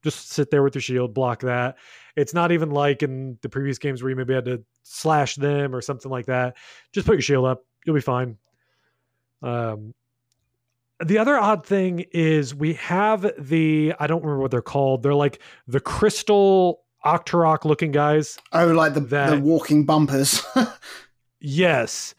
Just 0.03 0.31
sit 0.31 0.49
there 0.51 0.63
with 0.63 0.75
your 0.75 0.81
shield, 0.81 1.13
block 1.13 1.41
that. 1.41 1.77
It's 2.15 2.33
not 2.33 2.51
even 2.51 2.71
like 2.71 3.03
in 3.03 3.37
the 3.41 3.49
previous 3.49 3.77
games 3.77 4.01
where 4.03 4.09
you 4.09 4.15
maybe 4.15 4.33
had 4.33 4.45
to 4.45 4.63
slash 4.83 5.35
them 5.35 5.73
or 5.75 5.81
something 5.81 6.11
like 6.11 6.25
that. 6.25 6.57
Just 6.91 7.05
put 7.07 7.13
your 7.13 7.21
shield 7.21 7.45
up. 7.45 7.63
You'll 7.85 7.95
be 7.95 8.01
fine. 8.01 8.37
Um, 9.41 9.93
the 11.03 11.17
other 11.17 11.37
odd 11.37 11.65
thing 11.65 12.05
is 12.11 12.53
we 12.53 12.73
have 12.75 13.31
the 13.37 13.93
I 13.99 14.07
don't 14.07 14.23
remember 14.23 14.41
what 14.41 14.51
they're 14.51 14.61
called. 14.61 15.03
They're 15.03 15.13
like 15.13 15.41
the 15.67 15.79
crystal 15.79 16.81
Octorok 17.05 17.65
looking 17.65 17.91
guys. 17.91 18.37
Oh, 18.53 18.67
like 18.67 18.93
the, 18.93 19.01
the 19.01 19.41
walking 19.43 19.85
bumpers. 19.85 20.43
Yes. 21.43 22.15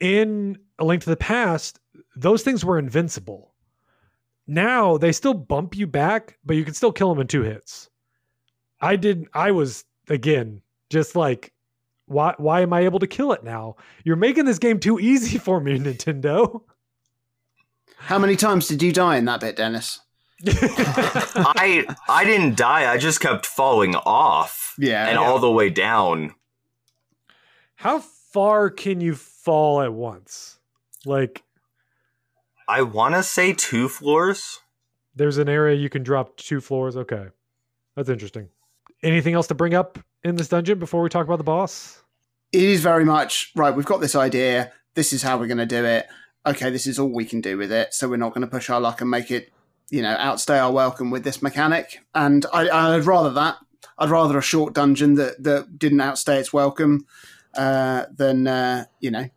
In 0.00 0.58
A 0.78 0.84
Link 0.84 1.02
to 1.02 1.10
the 1.10 1.16
Past, 1.16 1.78
those 2.16 2.42
things 2.42 2.64
were 2.64 2.78
invincible. 2.78 3.52
Now 4.46 4.96
they 4.96 5.12
still 5.12 5.34
bump 5.34 5.76
you 5.76 5.86
back, 5.86 6.38
but 6.44 6.56
you 6.56 6.64
can 6.64 6.74
still 6.74 6.90
kill 6.90 7.10
them 7.10 7.20
in 7.20 7.26
two 7.26 7.42
hits. 7.42 7.90
I 8.80 8.96
did 8.96 9.28
I 9.34 9.52
was 9.52 9.84
again 10.08 10.62
just 10.90 11.14
like 11.14 11.52
why 12.06 12.34
why 12.38 12.62
am 12.62 12.72
I 12.72 12.80
able 12.80 12.98
to 12.98 13.06
kill 13.06 13.32
it 13.32 13.44
now? 13.44 13.76
You're 14.02 14.16
making 14.16 14.46
this 14.46 14.58
game 14.58 14.80
too 14.80 14.98
easy 14.98 15.38
for 15.38 15.60
me, 15.60 15.78
Nintendo. 15.78 16.62
How 18.06 18.18
many 18.18 18.36
times 18.36 18.68
did 18.68 18.82
you 18.82 18.92
die 18.92 19.16
in 19.16 19.24
that 19.26 19.40
bit, 19.40 19.56
Dennis? 19.56 20.00
I 20.46 21.86
I 22.08 22.24
didn't 22.24 22.56
die. 22.56 22.90
I 22.92 22.98
just 22.98 23.20
kept 23.20 23.46
falling 23.46 23.94
off 23.96 24.74
Yeah. 24.78 25.08
and 25.08 25.18
all 25.18 25.38
the 25.38 25.50
way 25.50 25.70
down. 25.70 26.34
How 27.76 28.00
far 28.00 28.70
can 28.70 29.00
you 29.00 29.14
fall 29.14 29.80
at 29.80 29.92
once? 29.92 30.58
Like 31.06 31.42
I 32.68 32.82
want 32.82 33.14
to 33.14 33.22
say 33.22 33.52
two 33.52 33.88
floors. 33.88 34.60
there's 35.14 35.38
an 35.38 35.48
area 35.48 35.76
you 35.76 35.88
can 35.88 36.02
drop 36.02 36.36
two 36.36 36.60
floors. 36.60 36.96
Okay. 36.96 37.26
That's 37.96 38.08
interesting. 38.08 38.48
Anything 39.02 39.34
else 39.34 39.46
to 39.48 39.54
bring 39.54 39.74
up 39.74 39.98
in 40.24 40.36
this 40.36 40.48
dungeon 40.48 40.78
before 40.78 41.02
we 41.02 41.08
talk 41.08 41.26
about 41.26 41.38
the 41.38 41.44
boss? 41.44 42.00
it 42.52 42.62
is 42.62 42.80
very 42.80 43.04
much 43.04 43.50
right. 43.56 43.74
We've 43.74 43.84
got 43.84 44.00
this 44.00 44.14
idea. 44.14 44.72
This 44.94 45.12
is 45.12 45.22
how 45.22 45.38
we're 45.38 45.48
going 45.48 45.58
to 45.58 45.66
do 45.66 45.84
it. 45.84 46.06
Okay, 46.46 46.70
this 46.70 46.86
is 46.86 46.98
all 46.98 47.12
we 47.12 47.24
can 47.24 47.40
do 47.40 47.56
with 47.56 47.72
it, 47.72 47.94
so 47.94 48.08
we're 48.08 48.16
not 48.16 48.34
going 48.34 48.46
to 48.46 48.50
push 48.50 48.70
our 48.70 48.80
luck 48.80 49.00
and 49.00 49.10
make 49.10 49.30
it, 49.30 49.52
you 49.90 50.02
know, 50.02 50.16
outstay 50.18 50.58
our 50.58 50.72
welcome 50.72 51.10
with 51.10 51.24
this 51.24 51.42
mechanic. 51.42 52.00
And 52.14 52.44
I, 52.52 52.68
I'd 52.68 53.04
rather 53.04 53.30
that. 53.30 53.56
I'd 53.98 54.10
rather 54.10 54.36
a 54.38 54.42
short 54.42 54.74
dungeon 54.74 55.14
that, 55.14 55.42
that 55.44 55.78
didn't 55.78 56.00
outstay 56.00 56.38
its 56.38 56.52
welcome 56.52 57.06
uh, 57.56 58.06
than 58.12 58.46
uh, 58.46 58.86
you 59.00 59.10
know 59.10 59.28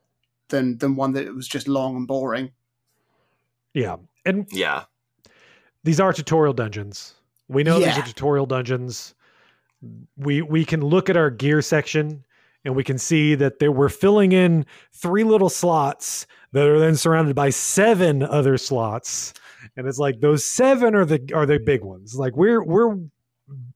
than 0.50 0.78
than 0.80 0.96
one 0.96 1.12
that 1.14 1.36
was 1.36 1.48
just 1.48 1.68
long 1.68 1.96
and 1.96 2.08
boring. 2.08 2.52
Yeah, 3.74 3.98
and 4.26 4.48
Yeah. 4.52 4.86
these 5.84 6.00
are 6.00 6.12
tutorial 6.12 6.54
dungeons. 6.54 7.14
We 7.48 7.64
know 7.64 7.80
these 7.80 7.98
are 7.98 8.02
tutorial 8.02 8.46
dungeons. 8.48 9.14
We 10.18 10.42
we 10.42 10.66
can 10.66 10.82
look 10.82 11.10
at 11.10 11.18
our 11.18 11.30
gear 11.30 11.62
section 11.62 12.26
and 12.68 12.76
we 12.76 12.84
can 12.84 12.98
see 12.98 13.34
that 13.34 13.60
there 13.60 13.72
we're 13.72 13.88
filling 13.88 14.34
in 14.34 14.66
three 14.92 15.24
little 15.24 15.50
slots 15.50 16.28
that 16.52 16.68
are 16.68 16.80
then 16.80 16.98
surrounded 16.98 17.34
by 17.34 17.50
seven 17.50 18.22
other 18.22 18.58
slots. 18.58 19.34
And 19.78 19.88
it's 19.88 19.98
like 19.98 20.20
those 20.20 20.44
seven 20.44 20.94
are 20.94 21.06
the 21.06 21.32
are 21.34 21.46
the 21.46 21.60
big 21.60 21.82
ones. 21.82 22.16
Like 22.16 22.36
we're 22.36 22.62
we're 22.62 22.98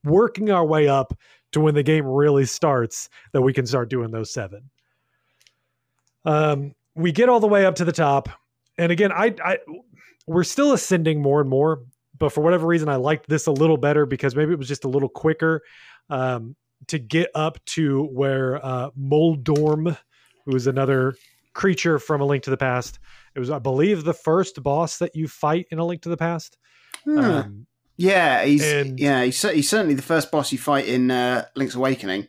working 0.04 0.52
our 0.52 0.66
way 0.66 0.90
up 0.90 1.18
to 1.54 1.62
when 1.62 1.74
the 1.74 1.84
game 1.84 2.06
really 2.06 2.46
starts 2.46 3.08
that 3.32 3.42
we 3.42 3.54
can 3.54 3.66
start 3.66 3.90
doing 3.90 4.12
those 4.12 4.34
seven. 4.34 4.70
Um 6.26 6.76
we 6.94 7.14
get 7.14 7.30
all 7.30 7.40
the 7.40 7.48
way 7.48 7.66
up 7.66 7.76
to 7.76 7.86
the 7.86 7.94
top. 7.94 8.28
And 8.78 8.92
again, 8.92 9.14
I 9.14 9.34
I 9.42 9.58
we're 10.28 10.44
still 10.44 10.74
ascending 10.74 11.22
more 11.22 11.40
and 11.40 11.50
more 11.50 11.82
but 12.18 12.32
for 12.32 12.42
whatever 12.42 12.68
reason 12.68 12.88
i 12.88 12.96
liked 12.96 13.28
this 13.28 13.48
a 13.48 13.52
little 13.52 13.76
better 13.76 14.06
because 14.06 14.36
maybe 14.36 14.54
it 14.54 14.60
was 14.60 14.68
just 14.68 14.86
a 14.86 14.88
little 14.88 15.10
quicker 15.10 15.64
um, 16.12 16.56
to 16.88 17.00
get 17.00 17.30
up 17.36 17.64
to 17.66 18.04
where 18.06 18.64
uh, 18.66 18.90
moldorm 18.96 19.96
who 20.46 20.56
is 20.56 20.68
another 20.68 21.16
creature 21.54 22.00
from 22.00 22.22
a 22.22 22.26
link 22.26 22.44
to 22.44 22.50
the 22.50 22.58
past 22.58 22.98
it 23.36 23.40
was 23.40 23.50
i 23.50 23.60
believe 23.60 24.04
the 24.04 24.14
first 24.14 24.62
boss 24.64 24.98
that 25.00 25.16
you 25.16 25.28
fight 25.28 25.68
in 25.72 25.80
a 25.80 25.86
link 25.86 26.02
to 26.02 26.10
the 26.10 26.18
past 26.18 26.58
Hmm. 27.04 27.18
um, 27.20 27.68
yeah, 27.98 28.44
he's 28.44 28.64
and- 28.64 29.00
yeah 29.00 29.24
he's, 29.24 29.42
he's 29.42 29.70
certainly 29.70 29.96
the 29.96 30.02
first 30.02 30.32
boss 30.32 30.52
you 30.52 30.58
fight 30.58 30.88
in 30.88 31.10
uh, 31.12 31.46
Link's 31.56 31.76
Awakening 31.76 32.28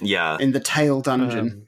Yeah. 0.00 0.36
in 0.40 0.52
the 0.52 0.60
Tail 0.60 1.00
Dungeon. 1.00 1.38
um, 1.50 1.66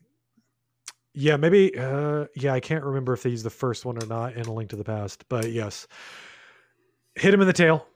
yeah 1.14 1.36
maybe 1.36 1.76
uh, 1.76 2.26
yeah 2.36 2.52
i 2.54 2.60
can't 2.60 2.84
remember 2.84 3.12
if 3.14 3.22
he's 3.24 3.42
the 3.42 3.50
first 3.50 3.84
one 3.84 4.00
or 4.02 4.06
not 4.06 4.34
in 4.34 4.46
a 4.46 4.52
link 4.52 4.70
to 4.70 4.76
the 4.76 4.84
past 4.84 5.24
but 5.28 5.50
yes 5.50 5.86
hit 7.16 7.34
him 7.34 7.40
in 7.40 7.46
the 7.46 7.52
tail 7.52 7.86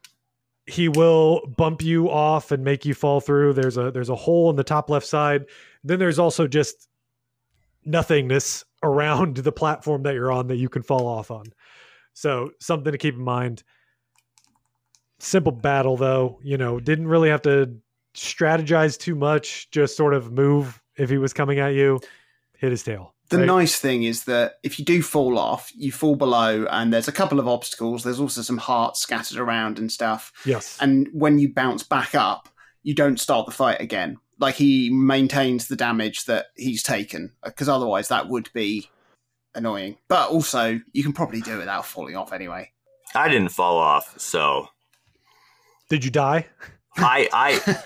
he 0.72 0.88
will 0.88 1.46
bump 1.56 1.82
you 1.82 2.10
off 2.10 2.50
and 2.50 2.64
make 2.64 2.86
you 2.86 2.94
fall 2.94 3.20
through. 3.20 3.52
There's 3.52 3.76
a 3.76 3.90
there's 3.90 4.08
a 4.08 4.16
hole 4.16 4.48
in 4.48 4.56
the 4.56 4.64
top 4.64 4.88
left 4.88 5.06
side. 5.06 5.46
Then 5.84 5.98
there's 5.98 6.18
also 6.18 6.46
just 6.46 6.88
nothingness 7.84 8.64
around 8.82 9.36
the 9.36 9.52
platform 9.52 10.02
that 10.04 10.14
you're 10.14 10.32
on 10.32 10.48
that 10.48 10.56
you 10.56 10.68
can 10.68 10.82
fall 10.82 11.06
off 11.06 11.30
on. 11.30 11.44
So 12.14 12.52
something 12.58 12.90
to 12.90 12.98
keep 12.98 13.14
in 13.14 13.22
mind. 13.22 13.62
Simple 15.18 15.52
battle 15.52 15.96
though 15.96 16.40
you 16.42 16.56
know 16.56 16.80
didn't 16.80 17.06
really 17.06 17.28
have 17.28 17.42
to 17.42 17.76
strategize 18.14 18.98
too 18.98 19.14
much. 19.14 19.70
Just 19.70 19.96
sort 19.96 20.14
of 20.14 20.32
move 20.32 20.80
if 20.96 21.10
he 21.10 21.18
was 21.18 21.32
coming 21.32 21.58
at 21.58 21.74
you. 21.74 22.00
Hit 22.56 22.70
his 22.70 22.82
tail 22.82 23.11
The 23.32 23.38
right? 23.38 23.46
nice 23.46 23.78
thing 23.78 24.02
is 24.02 24.24
that 24.24 24.58
if 24.62 24.78
you 24.78 24.84
do 24.84 25.02
fall 25.02 25.38
off, 25.38 25.72
you 25.74 25.90
fall 25.90 26.16
below, 26.16 26.66
and 26.70 26.92
there's 26.92 27.08
a 27.08 27.12
couple 27.12 27.40
of 27.40 27.48
obstacles. 27.48 28.04
There's 28.04 28.20
also 28.20 28.42
some 28.42 28.58
hearts 28.58 29.00
scattered 29.00 29.38
around 29.38 29.78
and 29.78 29.90
stuff. 29.90 30.32
yes 30.44 30.78
And 30.80 31.08
when 31.12 31.38
you 31.38 31.52
bounce 31.52 31.82
back 31.82 32.14
up, 32.14 32.48
you 32.82 32.94
don't 32.94 33.18
start 33.18 33.46
the 33.46 33.52
fight 33.52 33.80
again. 33.80 34.18
Like 34.38 34.56
he 34.56 34.90
maintains 34.90 35.68
the 35.68 35.76
damage 35.76 36.26
that 36.26 36.46
he's 36.56 36.82
taken, 36.82 37.32
because 37.44 37.68
otherwise 37.68 38.08
that 38.08 38.28
would 38.28 38.50
be 38.52 38.90
annoying. 39.54 39.96
But 40.08 40.30
also, 40.30 40.80
you 40.92 41.02
can 41.02 41.12
probably 41.12 41.40
do 41.40 41.54
it 41.54 41.58
without 41.58 41.86
falling 41.86 42.16
off 42.16 42.32
anyway. 42.32 42.70
I 43.14 43.28
didn't 43.28 43.50
fall 43.50 43.78
off, 43.78 44.18
so 44.18 44.68
did 45.88 46.04
you 46.04 46.10
die 46.10 46.46
I 46.96 47.28
I 47.32 47.82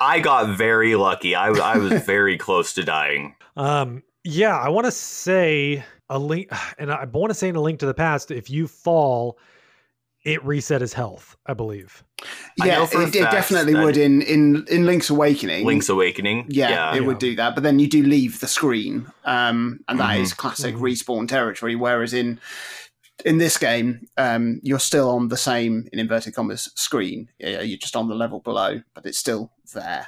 I 0.00 0.20
got 0.20 0.56
very 0.56 0.94
lucky. 0.94 1.34
I 1.34 1.48
I 1.48 1.76
was 1.76 2.02
very 2.02 2.38
close 2.38 2.72
to 2.74 2.84
dying. 2.84 3.34
Um, 3.56 4.02
yeah, 4.24 4.56
I 4.56 4.68
want 4.68 4.84
to 4.86 4.90
say 4.92 5.84
a 6.08 6.18
link, 6.18 6.48
and 6.78 6.90
I 6.92 7.04
want 7.06 7.30
to 7.30 7.34
say 7.34 7.48
in 7.48 7.56
a 7.56 7.60
link 7.60 7.80
to 7.80 7.86
the 7.86 7.94
past, 7.94 8.30
if 8.30 8.50
you 8.50 8.66
fall, 8.68 9.38
it 10.24 10.44
reset 10.44 10.80
his 10.82 10.92
health, 10.92 11.36
I 11.46 11.54
believe. 11.54 12.04
Yeah, 12.58 12.78
know 12.78 12.86
for 12.86 12.98
a 13.02 13.06
it, 13.08 13.14
it 13.16 13.30
definitely 13.30 13.74
would 13.74 13.96
in, 13.96 14.20
in, 14.20 14.66
in 14.68 14.84
Link's 14.84 15.08
Awakening. 15.08 15.64
Link's 15.64 15.88
Awakening. 15.88 16.44
Yeah, 16.50 16.94
it 16.94 17.00
would 17.06 17.18
do 17.18 17.34
that. 17.36 17.54
But 17.54 17.62
then 17.62 17.78
you 17.78 17.88
do 17.88 18.02
leave 18.02 18.40
the 18.40 18.46
screen, 18.46 19.06
um, 19.24 19.80
and 19.88 19.98
that 19.98 20.18
Mhm. 20.18 20.20
is 20.20 20.34
classic 20.34 20.74
Mhm. 20.74 20.80
respawn 20.82 21.26
territory. 21.28 21.74
Whereas 21.76 22.12
in 22.12 22.38
in 23.24 23.36
this 23.36 23.58
game, 23.58 24.06
um, 24.16 24.60
you're 24.62 24.78
still 24.78 25.10
on 25.10 25.28
the 25.28 25.36
same 25.36 25.86
in 25.92 25.98
inverted 25.98 26.34
commas 26.34 26.70
screen. 26.74 27.28
Yeah, 27.38 27.60
You're 27.60 27.76
just 27.78 27.94
on 27.96 28.08
the 28.08 28.14
level 28.14 28.40
below, 28.40 28.80
but 28.94 29.04
it's 29.04 29.18
still 29.18 29.52
there. 29.74 30.06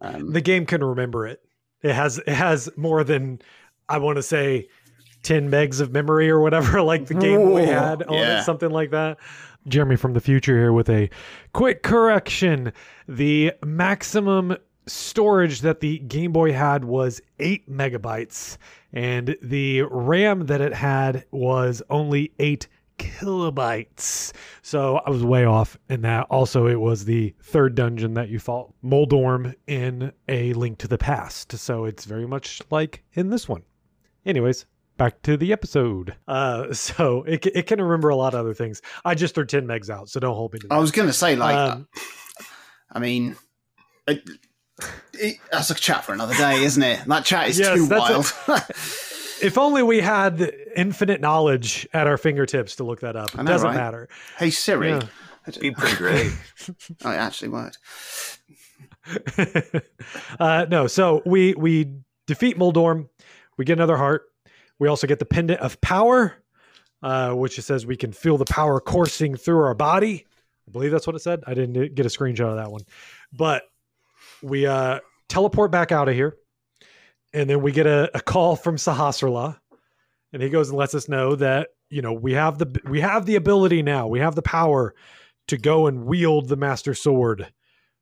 Um, 0.00 0.32
The 0.32 0.40
game 0.40 0.66
can 0.66 0.82
remember 0.82 1.26
it. 1.28 1.40
It 1.84 1.94
has 1.94 2.18
it 2.18 2.34
has 2.34 2.68
more 2.76 3.04
than 3.04 3.40
I 3.88 3.98
want 3.98 4.16
to 4.16 4.22
say 4.22 4.68
10 5.22 5.50
megs 5.50 5.80
of 5.80 5.92
memory 5.92 6.30
or 6.30 6.40
whatever 6.40 6.82
like 6.82 7.06
the 7.06 7.14
Game 7.14 7.40
Boy 7.40 7.66
Whoa, 7.66 7.72
had 7.72 8.02
on 8.04 8.14
yeah. 8.14 8.40
it, 8.40 8.44
something 8.44 8.70
like 8.70 8.90
that. 8.90 9.18
Jeremy 9.68 9.96
from 9.96 10.14
the 10.14 10.20
future 10.20 10.56
here 10.56 10.72
with 10.72 10.88
a 10.90 11.08
quick 11.52 11.82
correction. 11.82 12.72
The 13.06 13.52
maximum 13.64 14.56
storage 14.86 15.60
that 15.60 15.80
the 15.80 15.98
Game 16.00 16.32
Boy 16.32 16.52
had 16.52 16.84
was 16.84 17.20
8 17.38 17.70
megabytes 17.70 18.58
and 18.92 19.36
the 19.42 19.82
RAM 19.82 20.46
that 20.46 20.60
it 20.60 20.72
had 20.72 21.24
was 21.30 21.82
only 21.90 22.32
8 22.38 22.66
kilobytes. 22.98 24.32
So 24.62 24.96
I 24.98 25.10
was 25.10 25.24
way 25.24 25.44
off 25.44 25.78
in 25.88 26.02
that. 26.02 26.26
Also, 26.30 26.66
it 26.66 26.80
was 26.80 27.04
the 27.04 27.34
third 27.42 27.74
dungeon 27.74 28.14
that 28.14 28.28
you 28.28 28.38
fought 28.38 28.72
Moldorm 28.82 29.54
in 29.66 30.12
A 30.28 30.52
Link 30.54 30.78
to 30.78 30.88
the 30.88 30.98
Past. 30.98 31.56
So 31.58 31.84
it's 31.84 32.04
very 32.04 32.26
much 32.26 32.62
like 32.70 33.02
in 33.14 33.30
this 33.30 33.48
one. 33.48 33.62
Anyways, 34.26 34.66
back 34.96 35.22
to 35.22 35.36
the 35.36 35.52
episode. 35.52 36.16
Uh, 36.26 36.72
so 36.72 37.22
it, 37.24 37.44
it 37.46 37.66
can 37.66 37.80
remember 37.80 38.08
a 38.08 38.16
lot 38.16 38.34
of 38.34 38.40
other 38.40 38.54
things. 38.54 38.82
I 39.04 39.14
just 39.14 39.34
threw 39.34 39.46
10 39.46 39.66
megs 39.66 39.90
out, 39.90 40.08
so 40.08 40.20
don't 40.20 40.34
hold 40.34 40.52
me 40.52 40.60
to 40.60 40.68
that. 40.68 40.74
I 40.74 40.78
was 40.78 40.90
going 40.90 41.08
to 41.08 41.12
say, 41.12 41.36
like, 41.36 41.56
Um, 41.56 41.88
I 42.90 42.98
mean, 42.98 43.36
it, 44.06 44.22
it, 45.14 45.38
that's 45.50 45.70
a 45.70 45.74
chat 45.74 46.04
for 46.04 46.12
another 46.12 46.34
day, 46.34 46.62
isn't 46.62 46.82
it? 46.82 47.04
That 47.06 47.24
chat 47.24 47.48
is 47.48 47.58
Yes, 47.58 47.74
too 47.74 47.86
that's 47.86 48.46
wild. 48.48 48.62
if 49.42 49.58
only 49.58 49.82
we 49.82 50.00
had 50.00 50.52
infinite 50.76 51.20
knowledge 51.20 51.86
at 51.92 52.06
our 52.06 52.16
fingertips 52.16 52.76
to 52.76 52.84
look 52.84 53.00
that 53.00 53.16
up. 53.16 53.34
It 53.34 53.38
know, 53.38 53.44
doesn't 53.44 53.68
right? 53.68 53.76
matter. 53.76 54.08
hey 54.38 54.50
Siri, 54.50 54.90
Yeah. 54.90 55.06
Be 55.60 55.72
pretty 55.72 55.96
great. 55.96 56.32
oh, 57.04 57.10
it 57.10 57.16
actually 57.16 57.48
worked. 57.48 57.78
uh, 60.40 60.66
no, 60.70 60.86
so 60.86 61.22
we 61.26 61.54
we 61.54 61.90
defeat 62.26 62.56
Moldorm. 62.56 63.08
We 63.58 63.64
get 63.64 63.74
another 63.74 63.96
heart. 63.98 64.22
We 64.78 64.88
also 64.88 65.06
get 65.06 65.18
the 65.18 65.26
pendant 65.26 65.60
of 65.60 65.80
power, 65.80 66.42
uh, 67.02 67.32
which 67.32 67.58
it 67.58 67.62
says 67.62 67.84
we 67.84 67.96
can 67.96 68.12
feel 68.12 68.38
the 68.38 68.46
power 68.46 68.80
coursing 68.80 69.36
through 69.36 69.62
our 69.62 69.74
body. 69.74 70.26
I 70.66 70.70
believe 70.70 70.90
that's 70.90 71.06
what 71.06 71.14
it 71.14 71.20
said. 71.20 71.42
I 71.46 71.54
didn't 71.54 71.94
get 71.94 72.06
a 72.06 72.08
screenshot 72.08 72.50
of 72.50 72.56
that 72.56 72.70
one, 72.70 72.82
but 73.32 73.64
we 74.42 74.66
uh, 74.66 75.00
teleport 75.28 75.70
back 75.70 75.92
out 75.92 76.08
of 76.08 76.14
here, 76.14 76.36
and 77.34 77.50
then 77.50 77.60
we 77.60 77.72
get 77.72 77.86
a, 77.86 78.10
a 78.16 78.20
call 78.20 78.56
from 78.56 78.76
Sahasrahla, 78.76 79.58
and 80.32 80.42
he 80.42 80.48
goes 80.48 80.70
and 80.70 80.78
lets 80.78 80.94
us 80.94 81.08
know 81.08 81.34
that 81.36 81.68
you 81.90 82.00
know 82.00 82.12
we 82.12 82.32
have 82.32 82.58
the 82.58 82.80
we 82.88 83.00
have 83.00 83.26
the 83.26 83.34
ability 83.36 83.82
now. 83.82 84.06
We 84.06 84.20
have 84.20 84.34
the 84.34 84.42
power 84.42 84.94
to 85.48 85.58
go 85.58 85.86
and 85.86 86.06
wield 86.06 86.48
the 86.48 86.56
master 86.56 86.94
sword. 86.94 87.52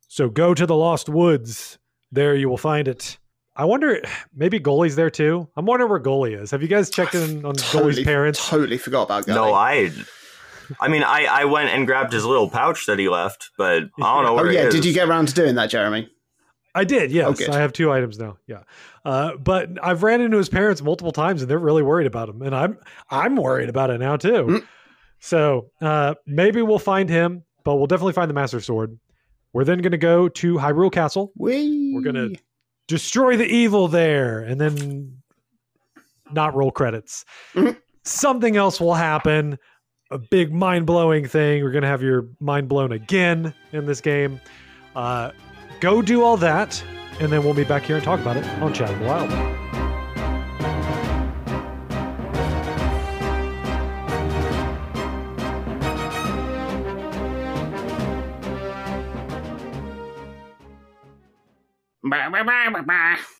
So 0.06 0.28
go 0.28 0.54
to 0.54 0.66
the 0.66 0.76
Lost 0.76 1.08
Woods. 1.08 1.78
There 2.12 2.34
you 2.36 2.48
will 2.48 2.58
find 2.58 2.86
it. 2.86 3.18
I 3.56 3.64
wonder, 3.64 4.00
maybe 4.34 4.58
Goalie's 4.60 4.96
there 4.96 5.10
too. 5.10 5.48
I'm 5.56 5.66
wondering 5.66 5.90
where 5.90 6.00
Goalie 6.00 6.40
is. 6.40 6.50
Have 6.52 6.62
you 6.62 6.68
guys 6.68 6.88
checked 6.88 7.14
in 7.14 7.44
on 7.44 7.54
Goalie's 7.54 8.02
parents? 8.02 8.48
Totally 8.48 8.78
forgot 8.78 9.02
about 9.04 9.26
Gulley. 9.26 9.50
no, 9.50 9.54
I. 9.54 9.90
I 10.80 10.88
mean, 10.88 11.02
I, 11.02 11.24
I 11.24 11.44
went 11.44 11.68
and 11.70 11.86
grabbed 11.86 12.12
his 12.12 12.24
little 12.24 12.48
pouch 12.48 12.86
that 12.86 12.98
he 12.98 13.08
left, 13.08 13.50
but 13.58 13.84
I 14.00 14.22
don't 14.22 14.24
know 14.24 14.38
Oh 14.38 14.44
yeah, 14.44 14.62
he 14.62 14.66
is. 14.68 14.74
did 14.74 14.84
you 14.84 14.94
get 14.94 15.08
around 15.08 15.28
to 15.28 15.34
doing 15.34 15.54
that, 15.56 15.68
Jeremy? 15.70 16.08
I 16.74 16.84
did, 16.84 17.12
yes. 17.12 17.38
Good. 17.38 17.50
I 17.50 17.58
have 17.60 17.72
two 17.72 17.92
items 17.92 18.18
now. 18.18 18.38
Yeah. 18.46 18.62
Uh, 19.04 19.36
but 19.36 19.70
I've 19.82 20.02
ran 20.02 20.20
into 20.20 20.38
his 20.38 20.48
parents 20.48 20.80
multiple 20.80 21.12
times 21.12 21.42
and 21.42 21.50
they're 21.50 21.58
really 21.58 21.82
worried 21.82 22.06
about 22.06 22.28
him. 22.28 22.40
And 22.42 22.54
I'm 22.54 22.78
I'm 23.10 23.36
worried 23.36 23.68
about 23.68 23.90
it 23.90 23.98
now 23.98 24.16
too. 24.16 24.46
Mm. 24.46 24.66
So 25.18 25.70
uh, 25.80 26.14
maybe 26.26 26.62
we'll 26.62 26.78
find 26.78 27.08
him, 27.08 27.44
but 27.64 27.76
we'll 27.76 27.86
definitely 27.86 28.14
find 28.14 28.28
the 28.30 28.34
Master 28.34 28.60
Sword. 28.60 28.98
We're 29.52 29.64
then 29.64 29.78
going 29.78 29.92
to 29.92 29.98
go 29.98 30.28
to 30.28 30.54
Hyrule 30.54 30.90
Castle, 30.90 31.30
We 31.36 31.92
We're 31.94 32.00
gonna 32.00 32.30
destroy 32.88 33.36
the 33.36 33.44
evil 33.46 33.86
there, 33.86 34.40
and 34.40 34.60
then 34.60 35.18
not 36.32 36.54
roll 36.54 36.70
credits. 36.70 37.24
Mhm. 37.54 37.76
Something 38.04 38.56
else 38.56 38.80
will 38.80 38.94
happen. 38.94 39.58
A 40.10 40.18
big 40.18 40.52
mind 40.52 40.86
blowing 40.86 41.26
thing. 41.26 41.62
We're 41.62 41.70
gonna 41.70 41.86
have 41.86 42.02
your 42.02 42.28
mind 42.40 42.68
blown 42.68 42.92
again 42.92 43.54
in 43.72 43.84
this 43.84 44.00
game. 44.00 44.40
Uh, 44.96 45.32
go 45.82 46.00
do 46.00 46.22
all 46.22 46.36
that, 46.36 46.82
and 47.20 47.30
then 47.30 47.42
we'll 47.42 47.52
be 47.52 47.64
back 47.64 47.82
here 47.82 47.96
and 47.96 48.04
talk 48.04 48.20
about 48.20 48.36
it 48.36 48.46
on 48.62 48.72
Chat 48.72 48.88
of 48.88 48.98
the 49.00 49.04
Wild. 49.04 49.81